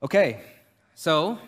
Okay, 0.00 0.40
so, 0.94 1.38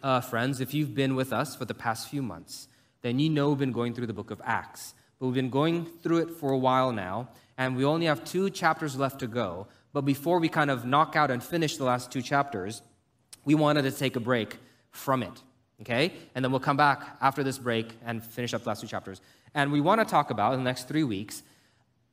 uh, 0.00 0.20
friends, 0.20 0.60
if 0.60 0.72
you've 0.72 0.94
been 0.94 1.16
with 1.16 1.32
us 1.32 1.56
for 1.56 1.64
the 1.64 1.74
past 1.74 2.08
few 2.08 2.22
months, 2.22 2.68
then 3.02 3.18
you 3.18 3.28
know 3.28 3.48
we've 3.48 3.58
been 3.58 3.72
going 3.72 3.94
through 3.94 4.06
the 4.06 4.12
book 4.12 4.30
of 4.30 4.40
Acts. 4.44 4.94
But 5.18 5.26
we've 5.26 5.34
been 5.34 5.50
going 5.50 5.84
through 5.84 6.18
it 6.18 6.30
for 6.30 6.52
a 6.52 6.56
while 6.56 6.92
now, 6.92 7.30
and 7.58 7.76
we 7.76 7.84
only 7.84 8.06
have 8.06 8.24
two 8.24 8.48
chapters 8.48 8.94
left 8.94 9.18
to 9.20 9.26
go. 9.26 9.66
But 9.92 10.02
before 10.02 10.38
we 10.38 10.48
kind 10.48 10.70
of 10.70 10.84
knock 10.84 11.16
out 11.16 11.32
and 11.32 11.42
finish 11.42 11.76
the 11.76 11.82
last 11.82 12.12
two 12.12 12.22
chapters, 12.22 12.80
we 13.44 13.56
wanted 13.56 13.82
to 13.82 13.90
take 13.90 14.14
a 14.14 14.20
break 14.20 14.56
from 14.92 15.24
it, 15.24 15.42
okay? 15.80 16.12
And 16.36 16.44
then 16.44 16.52
we'll 16.52 16.60
come 16.60 16.76
back 16.76 17.16
after 17.20 17.42
this 17.42 17.58
break 17.58 17.88
and 18.06 18.24
finish 18.24 18.54
up 18.54 18.62
the 18.62 18.68
last 18.68 18.82
two 18.82 18.86
chapters. 18.86 19.20
And 19.52 19.72
we 19.72 19.80
want 19.80 20.00
to 20.00 20.04
talk 20.04 20.30
about 20.30 20.52
in 20.52 20.60
the 20.60 20.64
next 20.64 20.86
three 20.86 21.04
weeks 21.04 21.42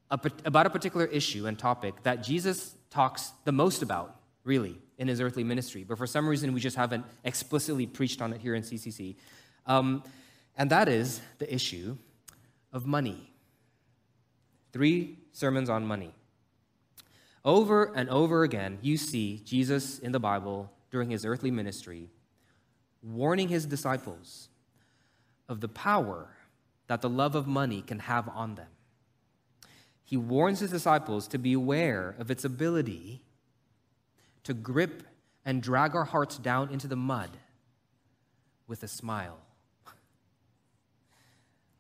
about 0.10 0.66
a 0.66 0.72
particular 0.72 1.06
issue 1.06 1.46
and 1.46 1.58
topic 1.58 2.02
that 2.02 2.24
Jesus 2.24 2.76
talks 2.90 3.32
the 3.46 3.52
most 3.52 3.84
about, 3.84 4.16
really, 4.44 4.78
in 4.98 5.08
his 5.08 5.22
earthly 5.22 5.44
ministry. 5.44 5.84
But 5.84 5.98
for 5.98 6.08
some 6.08 6.28
reason, 6.28 6.54
we 6.54 6.60
just 6.60 6.76
haven't 6.76 7.06
explicitly 7.24 7.86
preached 7.86 8.22
on 8.22 8.34
it 8.34 8.42
here 8.42 8.56
in 8.56 8.64
CCC. 8.64 9.16
Um, 9.66 10.04
and 10.58 10.70
that 10.70 10.88
is 10.88 11.22
the 11.38 11.54
issue 11.54 11.98
of 12.74 12.86
money. 12.86 13.32
Three 14.72 15.18
sermons 15.32 15.70
on 15.70 15.86
money. 15.86 16.14
Over 17.44 17.94
and 17.96 18.10
over 18.10 18.44
again, 18.44 18.78
you 18.82 18.98
see 18.98 19.42
Jesus 19.44 20.00
in 20.00 20.12
the 20.12 20.20
Bible 20.20 20.72
during 20.92 21.10
his 21.10 21.26
earthly 21.26 21.52
ministry 21.52 22.10
warning 23.02 23.48
his 23.48 23.66
disciples 23.66 24.50
of 25.50 25.60
the 25.60 25.68
power 25.68 26.30
that 26.88 27.02
the 27.02 27.10
love 27.10 27.36
of 27.36 27.48
money 27.48 27.82
can 27.82 28.00
have 28.00 28.30
on 28.30 28.56
them. 28.56 28.68
He 30.04 30.18
warns 30.18 30.60
his 30.60 30.72
disciples 30.72 31.28
to 31.30 31.38
be 31.38 31.54
aware 31.54 32.16
of 32.20 32.30
its 32.30 32.44
ability 32.46 33.24
to 34.44 34.54
grip 34.54 35.04
and 35.46 35.62
drag 35.62 35.96
our 35.96 36.06
hearts 36.06 36.38
down 36.38 36.70
into 36.70 36.88
the 36.88 36.96
mud 36.96 37.38
with 38.68 38.84
a 38.84 38.88
smile. 38.88 39.38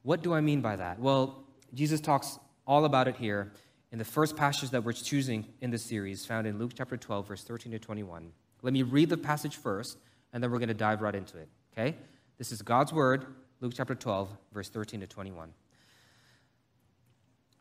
What 0.04 0.23
do 0.23 0.34
I 0.34 0.42
mean 0.42 0.62
by 0.62 0.78
that? 0.78 1.00
Well, 1.00 1.44
Jesus 1.76 2.02
talks 2.02 2.39
all 2.66 2.86
about 2.86 3.08
it 3.08 3.16
here 3.16 3.52
in 3.92 4.00
the 4.00 4.06
first 4.06 4.36
passage 4.36 4.70
that 4.72 4.84
we're 4.84 4.94
choosing 4.94 5.45
in 5.62 5.70
this 5.70 5.84
series, 5.84 6.26
found 6.26 6.48
in 6.48 6.58
Luke 6.58 6.72
chapter 6.76 6.98
12, 6.98 7.28
verse 7.28 7.44
13 7.44 7.72
to 7.73 7.80
21. 7.80 8.32
Let 8.62 8.73
me 8.73 8.84
read 8.84 9.09
the 9.09 9.17
passage 9.17 9.58
first, 9.58 9.98
and 10.34 10.42
then 10.42 10.50
we're 10.50 10.59
going 10.59 10.70
to 10.70 10.73
dive 10.73 11.02
right 11.02 11.14
into 11.14 11.38
it. 11.38 11.50
Okay? 11.73 11.95
This 12.38 12.52
is 12.52 12.62
God's 12.62 12.94
word, 12.94 13.26
Luke 13.59 13.73
chapter 13.76 13.95
12, 13.95 14.30
verse 14.54 14.70
13 14.70 15.02
to 15.02 15.08
21. 15.08 15.54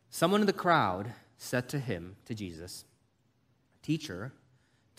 Someone 0.08 0.40
in 0.40 0.46
the 0.46 0.52
crowd 0.52 1.12
said 1.36 1.68
to 1.70 1.78
him, 1.78 2.16
to 2.24 2.34
Jesus, 2.34 2.84
Teacher, 3.82 4.32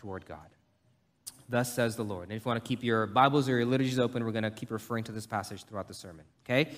toward 0.00 0.24
God. 0.26 0.48
Thus 1.48 1.74
says 1.74 1.96
the 1.96 2.04
Lord. 2.04 2.28
And 2.28 2.32
if 2.32 2.44
you 2.44 2.48
want 2.48 2.64
to 2.64 2.66
keep 2.66 2.82
your 2.82 3.06
Bibles 3.06 3.48
or 3.48 3.58
your 3.58 3.66
liturgies 3.66 3.98
open, 3.98 4.24
we're 4.24 4.32
going 4.32 4.44
to 4.44 4.50
keep 4.50 4.70
referring 4.70 5.04
to 5.04 5.12
this 5.12 5.26
passage 5.26 5.64
throughout 5.64 5.88
the 5.88 5.94
sermon. 5.94 6.24
Okay? 6.44 6.72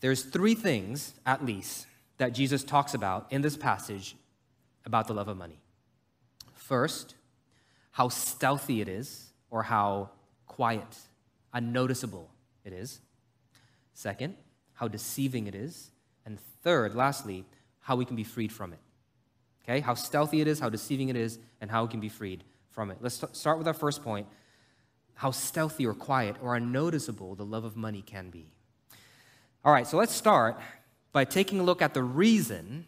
There's 0.00 0.24
three 0.24 0.54
things, 0.54 1.14
at 1.24 1.44
least, 1.44 1.86
that 2.16 2.30
Jesus 2.30 2.64
talks 2.64 2.94
about 2.94 3.30
in 3.30 3.40
this 3.40 3.56
passage 3.56 4.16
about 4.84 5.06
the 5.06 5.14
love 5.14 5.28
of 5.28 5.36
money. 5.36 5.60
First, 6.54 7.14
how 7.92 8.08
stealthy 8.08 8.80
it 8.80 8.88
is, 8.88 9.30
or 9.50 9.62
how 9.62 10.10
quiet, 10.46 10.98
unnoticeable 11.52 12.30
it 12.64 12.72
is. 12.72 13.00
Second, 13.92 14.34
how 14.74 14.88
deceiving 14.88 15.46
it 15.46 15.54
is. 15.54 15.90
And 16.26 16.40
third, 16.62 16.94
lastly, 16.94 17.44
how 17.80 17.96
we 17.96 18.04
can 18.04 18.16
be 18.16 18.24
freed 18.24 18.52
from 18.52 18.72
it. 18.72 18.80
Okay? 19.68 19.80
How 19.80 19.94
stealthy 19.94 20.40
it 20.40 20.48
is, 20.48 20.60
how 20.60 20.70
deceiving 20.70 21.08
it 21.08 21.16
is, 21.16 21.38
and 21.60 21.70
how 21.70 21.84
it 21.84 21.90
can 21.90 22.00
be 22.00 22.08
freed 22.08 22.44
from 22.70 22.90
it. 22.90 22.98
Let's 23.00 23.22
start 23.32 23.58
with 23.58 23.66
our 23.66 23.74
first 23.74 24.02
point 24.02 24.26
how 25.14 25.32
stealthy 25.32 25.84
or 25.84 25.94
quiet 25.94 26.36
or 26.40 26.54
unnoticeable 26.54 27.34
the 27.34 27.44
love 27.44 27.64
of 27.64 27.76
money 27.76 28.02
can 28.02 28.30
be. 28.30 28.52
All 29.64 29.72
right, 29.72 29.84
so 29.84 29.96
let's 29.96 30.14
start 30.14 30.60
by 31.10 31.24
taking 31.24 31.58
a 31.58 31.64
look 31.64 31.82
at 31.82 31.92
the 31.92 32.04
reason 32.04 32.86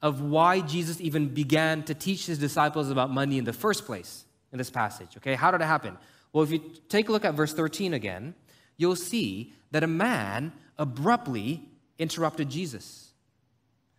of 0.00 0.22
why 0.22 0.60
Jesus 0.60 1.00
even 1.02 1.28
began 1.28 1.82
to 1.82 1.94
teach 1.94 2.26
his 2.26 2.38
disciples 2.38 2.90
about 2.90 3.10
money 3.10 3.36
in 3.36 3.44
the 3.44 3.52
first 3.52 3.84
place 3.84 4.24
in 4.52 4.58
this 4.58 4.70
passage. 4.70 5.18
Okay, 5.18 5.34
how 5.34 5.50
did 5.50 5.60
it 5.60 5.64
happen? 5.64 5.98
Well, 6.32 6.42
if 6.42 6.50
you 6.50 6.60
take 6.88 7.10
a 7.10 7.12
look 7.12 7.26
at 7.26 7.34
verse 7.34 7.52
13 7.52 7.92
again, 7.92 8.34
you'll 8.78 8.96
see 8.96 9.52
that 9.70 9.84
a 9.84 9.86
man 9.86 10.52
abruptly 10.78 11.68
interrupted 11.98 12.48
Jesus 12.48 13.12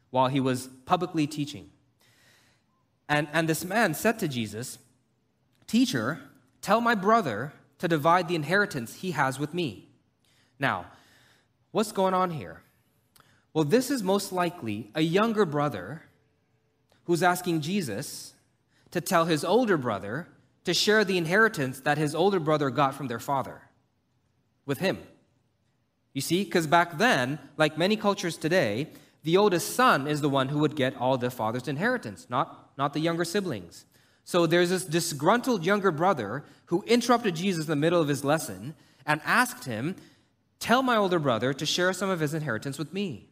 while 0.09 0.29
he 0.29 0.39
was 0.39 0.67
publicly 0.85 1.27
teaching. 1.27 1.69
And, 3.09 3.27
and 3.33 3.47
this 3.47 3.63
man 3.63 3.93
said 3.93 4.19
to 4.19 4.27
Jesus, 4.27 4.79
Teacher, 5.65 6.19
tell 6.61 6.81
my 6.81 6.95
brother 6.95 7.53
to 7.79 7.87
divide 7.87 8.27
the 8.27 8.35
inheritance 8.35 8.95
he 8.95 9.11
has 9.11 9.39
with 9.39 9.53
me. 9.53 9.89
Now, 10.59 10.87
What's 11.77 11.91
going 11.91 12.15
on 12.15 12.31
here? 12.31 12.63
Well, 13.53 13.63
this 13.63 13.91
is 13.91 14.01
most 14.01 14.31
likely 14.31 14.89
a 14.95 15.01
younger 15.01 15.45
brother 15.45 16.01
who's 17.05 17.21
asking 17.21 17.61
Jesus 17.61 18.33
to 18.89 18.99
tell 18.99 19.25
his 19.25 19.43
older 19.43 19.77
brother 19.77 20.27
to 20.63 20.73
share 20.73 21.03
the 21.05 21.19
inheritance 21.19 21.79
that 21.81 21.99
his 21.99 22.15
older 22.15 22.39
brother 22.39 22.71
got 22.71 22.95
from 22.95 23.09
their 23.09 23.19
father 23.19 23.61
with 24.65 24.79
him. 24.79 24.97
You 26.13 26.21
see, 26.21 26.43
because 26.43 26.65
back 26.65 26.97
then, 26.97 27.37
like 27.57 27.77
many 27.77 27.95
cultures 27.95 28.37
today, 28.37 28.87
the 29.23 29.37
oldest 29.37 29.75
son 29.75 30.07
is 30.07 30.21
the 30.21 30.29
one 30.29 30.49
who 30.49 30.57
would 30.57 30.75
get 30.75 30.95
all 30.97 31.17
the 31.17 31.29
father's 31.29 31.67
inheritance, 31.67 32.25
not, 32.27 32.66
not 32.77 32.93
the 32.93 32.99
younger 32.99 33.25
siblings. 33.25 33.85
So 34.23 34.45
there's 34.45 34.69
this 34.69 34.83
disgruntled 34.83 35.65
younger 35.65 35.91
brother 35.91 36.43
who 36.65 36.83
interrupted 36.83 37.35
Jesus 37.35 37.65
in 37.65 37.69
the 37.69 37.75
middle 37.75 38.01
of 38.01 38.07
his 38.07 38.23
lesson 38.23 38.75
and 39.05 39.21
asked 39.23 39.65
him 39.65 39.95
Tell 40.59 40.81
my 40.81 40.95
older 40.95 41.19
brother 41.19 41.53
to 41.53 41.65
share 41.65 41.93
some 41.93 42.09
of 42.09 42.19
his 42.19 42.33
inheritance 42.33 42.79
with 42.79 42.91
me. 42.91 43.29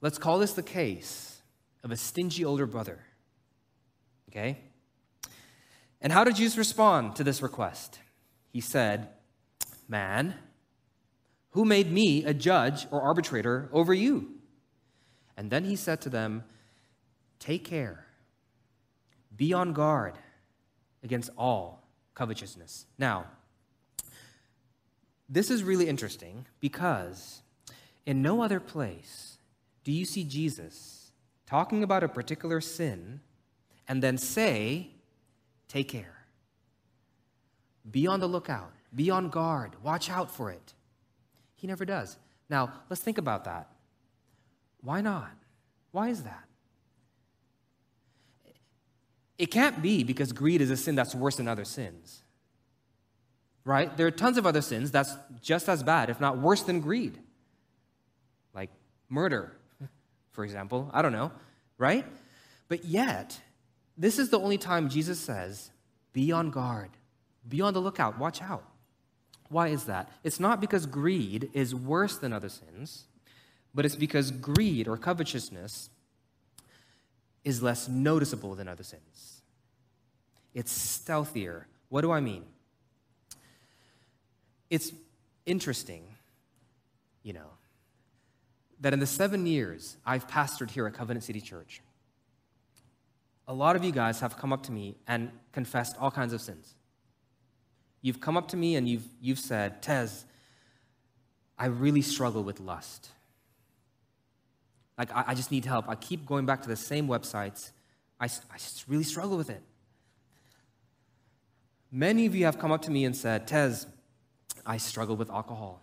Let's 0.00 0.18
call 0.18 0.38
this 0.38 0.52
the 0.52 0.62
case 0.62 1.40
of 1.84 1.90
a 1.90 1.96
stingy 1.96 2.44
older 2.44 2.66
brother. 2.66 3.00
Okay? 4.30 4.58
And 6.00 6.12
how 6.12 6.24
did 6.24 6.36
Jesus 6.36 6.56
respond 6.56 7.16
to 7.16 7.24
this 7.24 7.42
request? 7.42 7.98
He 8.50 8.60
said, 8.60 9.08
Man, 9.88 10.34
who 11.50 11.64
made 11.64 11.90
me 11.90 12.24
a 12.24 12.34
judge 12.34 12.86
or 12.90 13.02
arbitrator 13.02 13.68
over 13.72 13.92
you? 13.92 14.34
And 15.36 15.50
then 15.50 15.64
he 15.64 15.76
said 15.76 16.00
to 16.02 16.08
them, 16.08 16.44
Take 17.38 17.64
care, 17.64 18.06
be 19.36 19.52
on 19.52 19.72
guard 19.72 20.14
against 21.02 21.30
all 21.36 21.84
covetousness. 22.14 22.86
Now, 22.98 23.26
this 25.28 25.50
is 25.50 25.62
really 25.62 25.88
interesting 25.88 26.46
because 26.60 27.42
in 28.06 28.22
no 28.22 28.42
other 28.42 28.60
place 28.60 29.38
do 29.84 29.92
you 29.92 30.04
see 30.04 30.24
Jesus 30.24 31.12
talking 31.46 31.82
about 31.82 32.02
a 32.02 32.08
particular 32.08 32.60
sin 32.60 33.20
and 33.86 34.02
then 34.02 34.18
say, 34.18 34.90
Take 35.68 35.88
care. 35.88 36.24
Be 37.90 38.06
on 38.06 38.20
the 38.20 38.26
lookout. 38.26 38.72
Be 38.94 39.10
on 39.10 39.28
guard. 39.28 39.72
Watch 39.82 40.10
out 40.10 40.30
for 40.30 40.50
it. 40.50 40.72
He 41.56 41.66
never 41.66 41.84
does. 41.84 42.16
Now, 42.48 42.72
let's 42.88 43.02
think 43.02 43.18
about 43.18 43.44
that. 43.44 43.68
Why 44.80 45.02
not? 45.02 45.30
Why 45.92 46.08
is 46.08 46.22
that? 46.22 46.47
It 49.38 49.46
can't 49.46 49.80
be 49.80 50.02
because 50.02 50.32
greed 50.32 50.60
is 50.60 50.70
a 50.70 50.76
sin 50.76 50.96
that's 50.96 51.14
worse 51.14 51.36
than 51.36 51.46
other 51.46 51.64
sins. 51.64 52.22
Right? 53.64 53.94
There 53.96 54.06
are 54.06 54.10
tons 54.10 54.36
of 54.36 54.46
other 54.46 54.62
sins 54.62 54.90
that's 54.90 55.14
just 55.40 55.68
as 55.68 55.82
bad, 55.82 56.10
if 56.10 56.20
not 56.20 56.38
worse 56.38 56.62
than 56.62 56.80
greed. 56.80 57.18
Like 58.54 58.70
murder, 59.08 59.52
for 60.32 60.44
example. 60.44 60.90
I 60.92 61.02
don't 61.02 61.12
know, 61.12 61.30
right? 61.76 62.04
But 62.68 62.84
yet, 62.84 63.40
this 63.96 64.18
is 64.18 64.30
the 64.30 64.40
only 64.40 64.58
time 64.58 64.88
Jesus 64.88 65.20
says, 65.20 65.70
be 66.12 66.32
on 66.32 66.50
guard, 66.50 66.90
be 67.46 67.60
on 67.60 67.74
the 67.74 67.80
lookout, 67.80 68.18
watch 68.18 68.42
out. 68.42 68.64
Why 69.50 69.68
is 69.68 69.84
that? 69.84 70.10
It's 70.24 70.40
not 70.40 70.60
because 70.60 70.84
greed 70.84 71.50
is 71.52 71.74
worse 71.74 72.18
than 72.18 72.32
other 72.32 72.48
sins, 72.48 73.04
but 73.74 73.86
it's 73.86 73.96
because 73.96 74.30
greed 74.30 74.88
or 74.88 74.96
covetousness 74.96 75.90
is 77.48 77.62
less 77.62 77.88
noticeable 77.88 78.54
than 78.54 78.68
other 78.68 78.82
sins. 78.82 79.40
It's 80.52 80.70
stealthier. 80.70 81.66
What 81.88 82.02
do 82.02 82.12
I 82.12 82.20
mean? 82.20 82.44
It's 84.68 84.92
interesting, 85.46 86.02
you 87.22 87.32
know, 87.32 87.48
that 88.80 88.92
in 88.92 89.00
the 89.00 89.06
seven 89.06 89.46
years 89.46 89.96
I've 90.04 90.28
pastored 90.28 90.70
here 90.70 90.86
at 90.86 90.92
Covenant 90.92 91.24
City 91.24 91.40
Church, 91.40 91.80
a 93.46 93.54
lot 93.54 93.76
of 93.76 93.82
you 93.82 93.92
guys 93.92 94.20
have 94.20 94.36
come 94.36 94.52
up 94.52 94.64
to 94.64 94.72
me 94.72 94.96
and 95.06 95.30
confessed 95.52 95.96
all 95.98 96.10
kinds 96.10 96.34
of 96.34 96.42
sins. 96.42 96.74
You've 98.02 98.20
come 98.20 98.36
up 98.36 98.48
to 98.48 98.58
me 98.58 98.76
and 98.76 98.86
you've, 98.86 99.08
you've 99.22 99.38
said, 99.38 99.80
Tez, 99.80 100.26
I 101.58 101.66
really 101.66 102.02
struggle 102.02 102.44
with 102.44 102.60
lust. 102.60 103.08
Like, 104.98 105.14
I, 105.14 105.26
I, 105.28 105.34
just 105.34 105.52
need 105.52 105.64
help. 105.64 105.88
I 105.88 105.94
keep 105.94 106.26
going 106.26 106.44
back 106.44 106.60
to 106.62 106.68
the 106.68 106.76
same 106.76 107.06
websites. 107.06 107.70
I, 108.20 108.24
I 108.24 108.58
just 108.58 108.84
really 108.88 109.04
struggle 109.04 109.36
with 109.36 109.48
it. 109.48 109.62
Many 111.92 112.26
of 112.26 112.34
you 112.34 112.44
have 112.44 112.58
come 112.58 112.72
up 112.72 112.82
to 112.82 112.90
me 112.90 113.04
and 113.04 113.16
said, 113.16 113.46
Tez, 113.46 113.86
I 114.66 114.76
struggle 114.76 115.16
with 115.16 115.30
alcohol. 115.30 115.82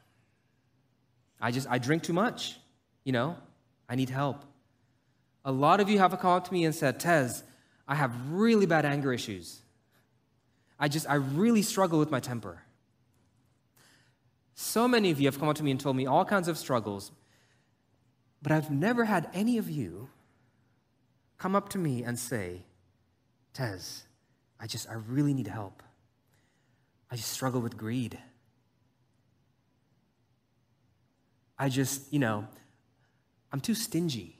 I 1.40 1.52
just, 1.52 1.68
I 1.70 1.78
drink 1.78 2.04
too 2.04 2.14
much. 2.14 2.58
You 3.06 3.14
know, 3.14 3.38
I 3.88 3.96
need 3.96 4.10
help. 4.10 4.44
A 5.46 5.52
lot 5.52 5.80
of 5.80 5.90
you 5.90 5.98
have 6.00 6.12
come 6.20 6.32
up 6.32 6.48
to 6.48 6.54
me 6.54 6.66
and 6.66 6.76
said, 6.76 7.00
Tez, 7.00 7.44
I 7.88 7.96
have 7.96 8.14
really 8.32 8.66
bad 8.66 8.86
anger 8.86 9.14
issues. 9.14 9.62
I 10.80 10.88
just, 10.88 11.10
I 11.10 11.16
really 11.16 11.62
struggle 11.62 12.00
with 12.00 12.12
my 12.12 12.20
temper. 12.20 12.62
So 14.56 14.88
many 14.88 15.12
of 15.12 15.20
you 15.20 15.28
have 15.28 15.40
come 15.40 15.48
up 15.48 15.56
to 15.58 15.64
me 15.64 15.72
and 15.72 15.80
told 15.80 15.96
me 15.96 16.06
all 16.06 16.26
kinds 16.26 16.48
of 16.48 16.58
struggles, 16.58 17.12
but 18.46 18.52
I've 18.52 18.70
never 18.70 19.06
had 19.06 19.28
any 19.34 19.58
of 19.58 19.72
you 19.72 20.08
come 21.40 21.56
up 21.56 21.70
to 21.70 21.80
me 21.80 22.04
and 22.04 22.20
say, 22.20 22.62
Tez, 23.56 24.04
I 24.60 24.68
just, 24.68 24.88
I 24.88 24.94
really 24.94 25.34
need 25.34 25.48
help. 25.48 25.82
I 27.10 27.16
just 27.16 27.32
struggle 27.32 27.60
with 27.60 27.76
greed. 27.76 28.20
I 31.58 31.70
just, 31.70 32.14
you 32.14 32.20
know, 32.20 32.46
I'm 33.52 33.62
too 33.62 33.74
stingy. 33.74 34.38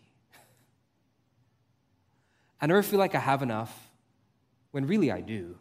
I 2.62 2.68
never 2.68 2.84
feel 2.84 3.00
like 3.00 3.16
I 3.16 3.20
have 3.20 3.42
enough 3.42 3.90
when 4.70 4.86
really 4.86 5.12
I 5.12 5.22
do. 5.22 5.58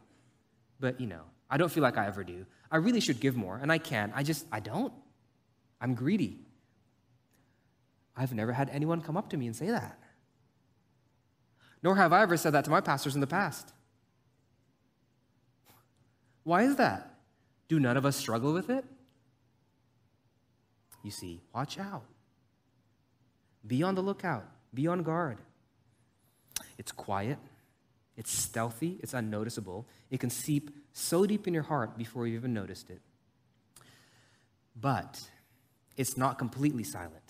But, 0.79 1.01
you 1.01 1.07
know, 1.07 1.23
I 1.49 1.57
don't 1.57 1.73
feel 1.73 1.83
like 1.83 1.97
I 1.97 2.07
ever 2.09 2.23
do. 2.23 2.45
I 2.71 2.77
really 2.77 3.01
should 3.01 3.21
give 3.21 3.37
more, 3.37 3.57
and 3.57 3.73
I 3.73 3.79
can't. 3.79 4.13
I 4.15 4.23
just, 4.23 4.45
I 4.53 4.61
don't. 4.61 4.93
I'm 5.81 5.95
greedy. 5.95 6.45
I've 8.17 8.33
never 8.33 8.53
had 8.53 8.71
anyone 8.71 9.01
come 9.01 9.17
up 9.17 9.31
to 9.31 9.37
me 9.37 9.47
and 9.47 9.57
say 9.57 9.69
that. 9.69 9.99
Nor 11.83 11.97
have 11.97 12.13
I 12.13 12.23
ever 12.23 12.37
said 12.37 12.53
that 12.53 12.65
to 12.65 12.71
my 12.71 12.81
pastors 12.81 13.15
in 13.15 13.21
the 13.21 13.27
past. 13.27 13.73
Why 16.45 16.63
is 16.63 16.77
that? 16.77 17.15
Do 17.69 17.81
none 17.81 17.97
of 17.97 18.07
us 18.07 18.17
struggle 18.17 18.53
with 18.53 18.71
it? 18.71 18.85
You 21.03 21.11
see, 21.11 21.43
watch 21.55 21.79
out. 21.79 22.05
Be 23.67 23.83
on 23.83 23.95
the 23.95 24.03
lookout, 24.03 24.47
be 24.73 24.87
on 24.87 25.03
guard. 25.03 25.39
It's 26.79 26.93
quiet, 26.93 27.39
it's 28.17 28.31
stealthy, 28.31 28.99
it's 29.03 29.15
unnoticeable. 29.15 29.87
It 30.11 30.21
can 30.21 30.31
seep 30.31 30.71
so 30.93 31.27
deep 31.27 31.47
in 31.47 31.55
your 31.55 31.63
heart 31.63 31.97
before 31.97 32.27
you 32.27 32.37
even 32.37 32.55
noticed 32.55 32.91
it. 32.91 33.01
But 34.79 35.21
it's 35.97 36.17
not 36.17 36.39
completely 36.39 36.85
silent. 36.85 37.24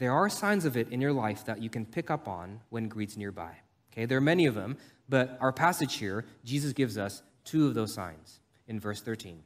There 0.00 0.14
are 0.14 0.30
signs 0.30 0.64
of 0.64 0.78
it 0.78 0.88
in 0.88 1.02
your 1.02 1.12
life 1.12 1.44
that 1.44 1.62
you 1.62 1.68
can 1.68 1.84
pick 1.84 2.10
up 2.10 2.26
on 2.26 2.60
when 2.70 2.88
greed's 2.88 3.18
nearby. 3.18 3.52
Okay, 3.92 4.06
there 4.06 4.16
are 4.16 4.22
many 4.22 4.46
of 4.46 4.54
them, 4.54 4.78
but 5.10 5.36
our 5.42 5.52
passage 5.52 5.96
here, 5.96 6.24
Jesus 6.42 6.72
gives 6.72 6.96
us 6.96 7.22
two 7.44 7.66
of 7.66 7.74
those 7.74 7.92
signs 7.92 8.40
in 8.66 8.80
verse 8.80 9.02
13. 9.02 9.42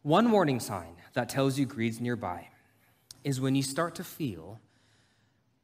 One 0.00 0.30
warning 0.30 0.60
sign 0.60 0.96
that 1.12 1.28
tells 1.28 1.58
you 1.58 1.66
greed's 1.66 2.00
nearby 2.00 2.48
is 3.22 3.38
when 3.38 3.54
you 3.54 3.62
start 3.62 3.96
to 3.96 4.04
feel 4.04 4.60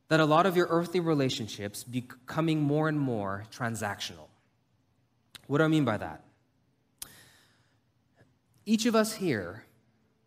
that 0.08 0.20
a 0.20 0.26
lot 0.26 0.44
of 0.44 0.55
your 0.55 0.67
earthly 0.69 1.00
relationships 1.00 1.82
becoming 1.82 2.61
more 2.61 2.87
and 2.87 3.00
more 3.00 3.44
transactional. 3.50 4.29
What 5.47 5.58
do 5.58 5.64
I 5.64 5.69
mean 5.69 5.87
by 5.87 5.97
that? 5.97 6.23
Each 8.67 8.85
of 8.85 8.94
us 8.94 9.14
here 9.14 9.64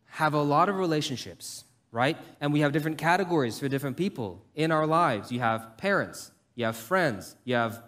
have 0.07 0.33
a 0.33 0.41
lot 0.41 0.69
of 0.69 0.77
relationships, 0.77 1.65
right? 1.93 2.17
And 2.41 2.51
we 2.51 2.61
have 2.61 2.73
different 2.73 2.97
categories 2.97 3.59
for 3.59 3.69
different 3.69 3.95
people 3.95 4.43
in 4.55 4.71
our 4.71 4.87
lives. 4.87 5.31
You 5.31 5.39
have 5.39 5.77
parents, 5.77 6.31
you 6.55 6.65
have 6.65 6.75
friends, 6.75 7.35
you 7.45 7.55
have 7.55 7.81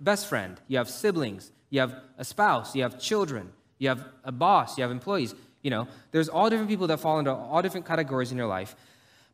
best 0.00 0.26
friend, 0.26 0.58
you 0.66 0.78
have 0.78 0.88
siblings, 0.88 1.52
you 1.68 1.78
have 1.80 1.94
a 2.16 2.24
spouse, 2.24 2.74
you 2.74 2.82
have 2.82 2.98
children, 2.98 3.52
you 3.78 3.90
have 3.90 4.04
a 4.24 4.32
boss, 4.32 4.78
you 4.78 4.82
have 4.82 4.90
employees. 4.90 5.34
You 5.62 5.70
know, 5.70 5.86
there's 6.12 6.30
all 6.30 6.48
different 6.48 6.70
people 6.70 6.86
that 6.88 6.98
fall 6.98 7.18
into 7.18 7.30
all 7.30 7.60
different 7.62 7.86
categories 7.86 8.32
in 8.32 8.38
your 8.38 8.46
life. 8.46 8.74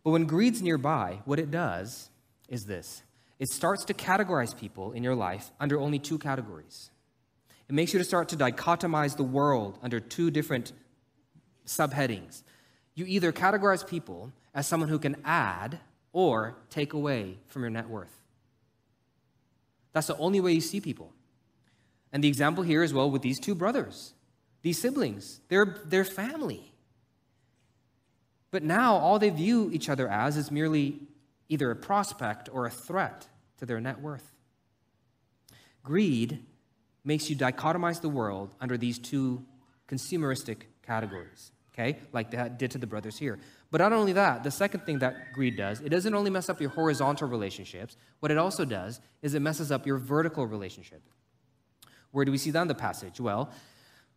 But 0.03 0.11
when 0.11 0.26
greed's 0.26 0.61
nearby, 0.61 1.21
what 1.25 1.38
it 1.38 1.50
does 1.50 2.11
is 2.49 2.67
this 2.67 3.03
it 3.38 3.49
starts 3.49 3.85
to 3.85 3.94
categorize 3.94 4.56
people 4.56 4.91
in 4.93 5.05
your 5.05 5.14
life 5.14 5.53
under 5.61 5.79
only 5.79 6.00
two 6.00 6.19
categories. 6.19 6.91
It 7.69 7.75
makes 7.75 7.93
you 7.93 8.00
to 8.00 8.05
start 8.05 8.31
to 8.31 8.37
dichotomize 8.37 9.17
the 9.17 9.23
world 9.23 9.79
under 9.81 10.00
two 10.00 10.32
different 10.32 10.73
subheadings. 11.67 12.43
You 12.99 13.05
either 13.06 13.31
categorize 13.31 13.87
people 13.87 14.33
as 14.53 14.67
someone 14.67 14.89
who 14.89 14.99
can 14.99 15.23
add 15.25 15.79
or 16.12 16.56
take 16.69 16.95
away 16.95 17.39
from 17.47 17.62
your 17.62 17.71
net 17.71 17.89
worth. 17.89 18.11
That's 19.93 20.09
the 20.09 20.17
only 20.17 20.41
way 20.41 20.50
you 20.50 20.61
see 20.61 20.81
people. 20.81 21.12
And 22.12 22.25
the 22.25 22.29
example 22.29 22.64
here 22.64 22.83
as 22.83 22.93
well 22.93 23.09
with 23.09 23.23
these 23.23 23.38
two 23.38 23.55
brothers, 23.55 24.14
these 24.62 24.81
siblings, 24.81 25.40
they're, 25.47 25.78
they're 25.85 26.05
family. 26.05 26.73
But 28.50 28.64
now 28.64 28.97
all 28.97 29.21
they 29.21 29.31
view 29.31 29.71
each 29.73 29.88
other 29.88 30.09
as 30.09 30.37
is 30.37 30.50
merely 30.50 30.99
either 31.49 31.71
a 31.71 31.76
prospect 31.76 32.49
or 32.52 32.67
a 32.67 32.71
threat 32.71 33.28
to 33.59 33.67
their 33.67 33.81
net 33.81 34.00
worth. 34.00 34.35
Greed 35.85 36.45
makes 37.05 37.31
you 37.31 37.37
dichotomize 37.37 38.00
the 38.00 38.09
world 38.09 38.57
under 38.61 38.76
these 38.76 38.99
two 38.99 39.45
consumeristic 39.87 40.62
categories, 40.83 41.52
okay? 41.78 41.99
Like 42.12 42.30
that 42.32 42.58
did 42.58 42.70
to 42.73 42.78
the 42.78 42.87
brothers 42.87 43.18
here. 43.18 43.38
But 43.70 43.80
not 43.80 43.92
only 43.92 44.12
that, 44.14 44.42
the 44.42 44.50
second 44.50 44.80
thing 44.80 44.99
that 44.99 45.32
greed 45.32 45.56
does, 45.56 45.80
it 45.80 45.90
doesn't 45.90 46.14
only 46.14 46.30
mess 46.30 46.49
up 46.49 46.61
your 46.61 46.70
horizontal 46.70 47.28
relationships, 47.28 47.97
what 48.20 48.30
it 48.30 48.38
also 48.38 48.64
does 48.64 49.00
is 49.23 49.35
it 49.35 49.40
messes 49.40 49.70
up 49.70 49.87
your 49.87 49.99
vertical 49.99 50.47
relationship. 50.47 51.02
Where 52.11 52.25
do 52.25 52.32
we 52.32 52.38
see 52.38 52.50
that 52.50 52.62
in 52.62 52.68
the 52.68 52.75
passage? 52.75 53.20
Well, 53.20 53.50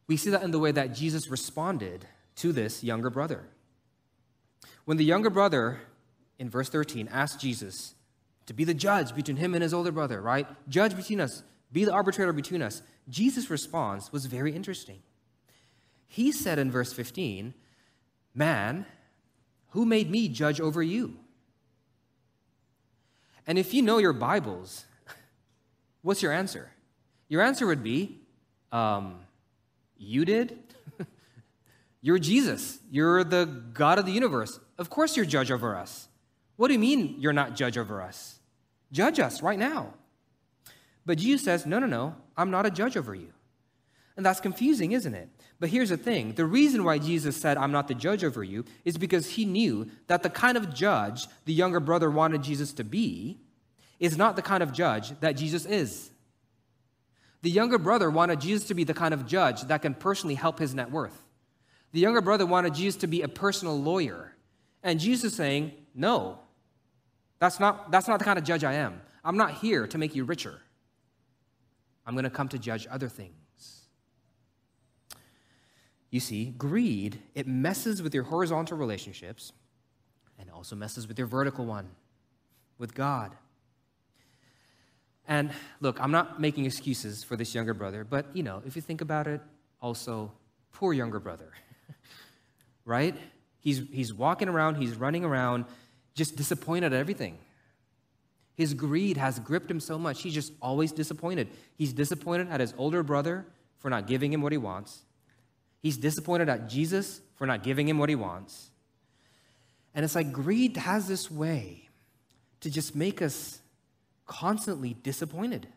we 0.08 0.18
see 0.18 0.30
that 0.32 0.44
in 0.44 0.52
the 0.52 0.60
way 0.60 0.72
that 0.72 0.94
Jesus 0.94 1.28
responded 1.28 2.06
to 2.38 2.52
this 2.52 2.84
younger 2.84 3.10
brother. 3.10 3.44
When 4.86 4.98
the 4.98 5.06
younger 5.06 5.30
brother, 5.30 5.82
in 6.40 6.50
verse 6.50 6.70
13, 6.70 7.10
asked 7.12 7.40
Jesus 7.40 7.94
to 8.48 8.54
be 8.54 8.64
the 8.64 8.74
judge 8.74 9.14
between 9.14 9.38
him 9.38 9.54
and 9.54 9.62
his 9.62 9.74
older 9.74 9.92
brother, 9.92 10.22
right? 10.22 10.48
Judge 10.68 10.96
between 10.96 11.20
us, 11.20 11.44
be 11.72 11.86
the 11.86 11.94
arbitrator 11.94 12.34
between 12.34 12.62
us. 12.62 12.82
Jesus' 13.08 13.50
response 13.50 14.12
was 14.12 14.26
very 14.26 14.56
interesting. 14.56 15.02
He 16.12 16.34
said 16.34 16.60
in 16.60 16.70
verse 16.70 16.92
15, 16.92 17.54
Man, 18.36 18.86
who 19.70 19.86
made 19.86 20.12
me 20.12 20.28
judge 20.28 20.60
over 20.60 20.84
you? 20.84 21.18
And 23.48 23.58
if 23.58 23.74
you 23.74 23.82
know 23.82 23.98
your 23.98 24.12
Bibles, 24.12 24.84
what's 26.02 26.22
your 26.22 26.34
answer? 26.34 26.70
Your 27.30 27.42
answer 27.42 27.66
would 27.66 27.82
be, 27.82 28.20
um, 28.74 29.22
You 29.98 30.26
did? 30.26 30.60
You're 32.02 32.20
Jesus. 32.20 32.80
You're 32.92 33.24
the 33.24 33.46
God 33.46 33.98
of 33.98 34.06
the 34.06 34.12
universe. 34.12 34.60
Of 34.78 34.90
course, 34.90 35.16
you're 35.16 35.26
judge 35.26 35.50
over 35.50 35.78
us. 35.78 36.10
What 36.58 36.68
do 36.68 36.74
you 36.74 36.80
mean 36.80 37.16
you're 37.20 37.32
not 37.32 37.56
judge 37.56 37.78
over 37.78 38.02
us? 38.02 38.42
Judge 38.92 39.22
us 39.22 39.42
right 39.42 39.58
now. 39.58 39.94
But 41.06 41.20
Jesus 41.20 41.46
says, 41.46 41.66
No, 41.66 41.80
no, 41.80 41.88
no, 41.88 42.16
I'm 42.36 42.52
not 42.52 42.66
a 42.66 42.70
judge 42.70 42.98
over 42.98 43.16
you. 43.16 43.32
And 44.18 44.26
that's 44.26 44.42
confusing, 44.42 44.92
isn't 44.92 45.16
it? 45.16 45.30
But 45.62 45.70
here's 45.70 45.90
the 45.90 45.98
thing 45.98 46.34
the 46.34 46.46
reason 46.46 46.84
why 46.84 46.98
Jesus 46.98 47.38
said, 47.38 47.56
I'm 47.56 47.72
not 47.72 47.88
the 47.88 47.94
judge 47.94 48.24
over 48.24 48.44
you, 48.44 48.66
is 48.84 48.98
because 48.98 49.30
he 49.30 49.46
knew 49.46 49.88
that 50.08 50.24
the 50.24 50.30
kind 50.30 50.58
of 50.58 50.74
judge 50.74 51.28
the 51.46 51.54
younger 51.54 51.80
brother 51.80 52.10
wanted 52.10 52.42
Jesus 52.42 52.74
to 52.74 52.84
be 52.84 53.38
is 54.00 54.18
not 54.18 54.36
the 54.36 54.42
kind 54.42 54.64
of 54.64 54.74
judge 54.74 55.18
that 55.20 55.34
Jesus 55.34 55.68
is. 55.68 56.10
The 57.44 57.52
younger 57.52 57.78
brother 57.78 58.10
wanted 58.10 58.42
Jesus 58.42 58.68
to 58.70 58.74
be 58.74 58.84
the 58.84 58.96
kind 58.96 59.14
of 59.14 59.28
judge 59.28 59.62
that 59.64 59.84
can 59.84 59.94
personally 59.94 60.34
help 60.34 60.58
his 60.58 60.74
net 60.74 60.90
worth. 60.90 61.24
The 61.92 62.00
younger 62.00 62.22
brother 62.22 62.48
wanted 62.48 62.74
Jesus 62.74 63.00
to 63.02 63.08
be 63.08 63.22
a 63.22 63.28
personal 63.28 63.80
lawyer. 63.80 64.36
And 64.82 65.00
Jesus 65.00 65.26
is 65.26 65.38
saying, 65.38 65.74
No, 65.94 66.40
that's 67.38 67.60
not, 67.60 67.92
that's 67.92 68.08
not 68.08 68.18
the 68.18 68.26
kind 68.26 68.40
of 68.40 68.46
judge 68.46 68.64
I 68.64 68.74
am. 68.74 69.00
I'm 69.24 69.38
not 69.38 69.54
here 69.60 69.86
to 69.86 69.98
make 70.00 70.16
you 70.16 70.24
richer. 70.24 70.60
I'm 72.04 72.16
going 72.16 72.24
to 72.24 72.32
come 72.32 72.48
to 72.50 72.58
judge 72.58 72.88
other 72.90 73.10
things. 73.10 73.41
You 76.12 76.20
see, 76.20 76.54
greed, 76.58 77.20
it 77.34 77.48
messes 77.48 78.02
with 78.02 78.14
your 78.14 78.24
horizontal 78.24 78.78
relationships 78.78 79.54
and 80.38 80.52
also 80.52 80.76
messes 80.76 81.08
with 81.08 81.18
your 81.18 81.28
vertical 81.28 81.66
one, 81.66 81.90
with 82.78 82.94
God. 82.94 83.32
And 85.26 85.52
look, 85.80 86.02
I'm 86.02 86.12
not 86.12 86.42
making 86.42 86.66
excuses 86.66 87.24
for 87.24 87.38
this 87.38 87.56
younger 87.56 87.74
brother, 87.74 88.04
but 88.04 88.26
you 88.34 88.44
know, 88.44 88.62
if 88.66 88.76
you 88.76 88.82
think 88.82 89.00
about 89.00 89.28
it, 89.28 89.40
also, 89.82 90.32
poor 90.74 90.94
younger 90.94 91.20
brother, 91.20 91.54
right? 92.86 93.16
He's, 93.62 93.82
he's 93.92 94.14
walking 94.14 94.50
around, 94.50 94.76
he's 94.76 94.96
running 94.96 95.24
around, 95.24 95.66
just 96.14 96.36
disappointed 96.36 96.94
at 96.94 97.00
everything. 97.00 97.38
His 98.56 98.74
greed 98.74 99.18
has 99.18 99.40
gripped 99.40 99.72
him 99.72 99.80
so 99.80 99.98
much, 99.98 100.22
he's 100.22 100.34
just 100.34 100.52
always 100.62 100.92
disappointed. 100.92 101.48
He's 101.78 101.94
disappointed 101.94 102.50
at 102.50 102.60
his 102.60 102.74
older 102.78 103.02
brother 103.02 103.46
for 103.78 103.90
not 103.90 104.08
giving 104.08 104.34
him 104.34 104.42
what 104.42 104.52
he 104.52 104.58
wants. 104.58 105.04
He's 105.82 105.98
disappointed 105.98 106.48
at 106.48 106.70
Jesus 106.70 107.22
for 107.36 107.48
not 107.48 107.64
giving 107.64 107.90
him 107.90 107.98
what 107.98 108.10
he 108.10 108.16
wants. 108.16 108.70
And 109.94 110.06
it's 110.06 110.16
like 110.16 110.32
greed 110.32 110.78
has 110.78 111.08
this 111.08 111.30
way 111.30 111.90
to 112.62 112.70
just 112.70 112.96
make 112.96 113.22
us 113.22 113.60
constantly 114.26 114.94
disappointed 114.94 115.68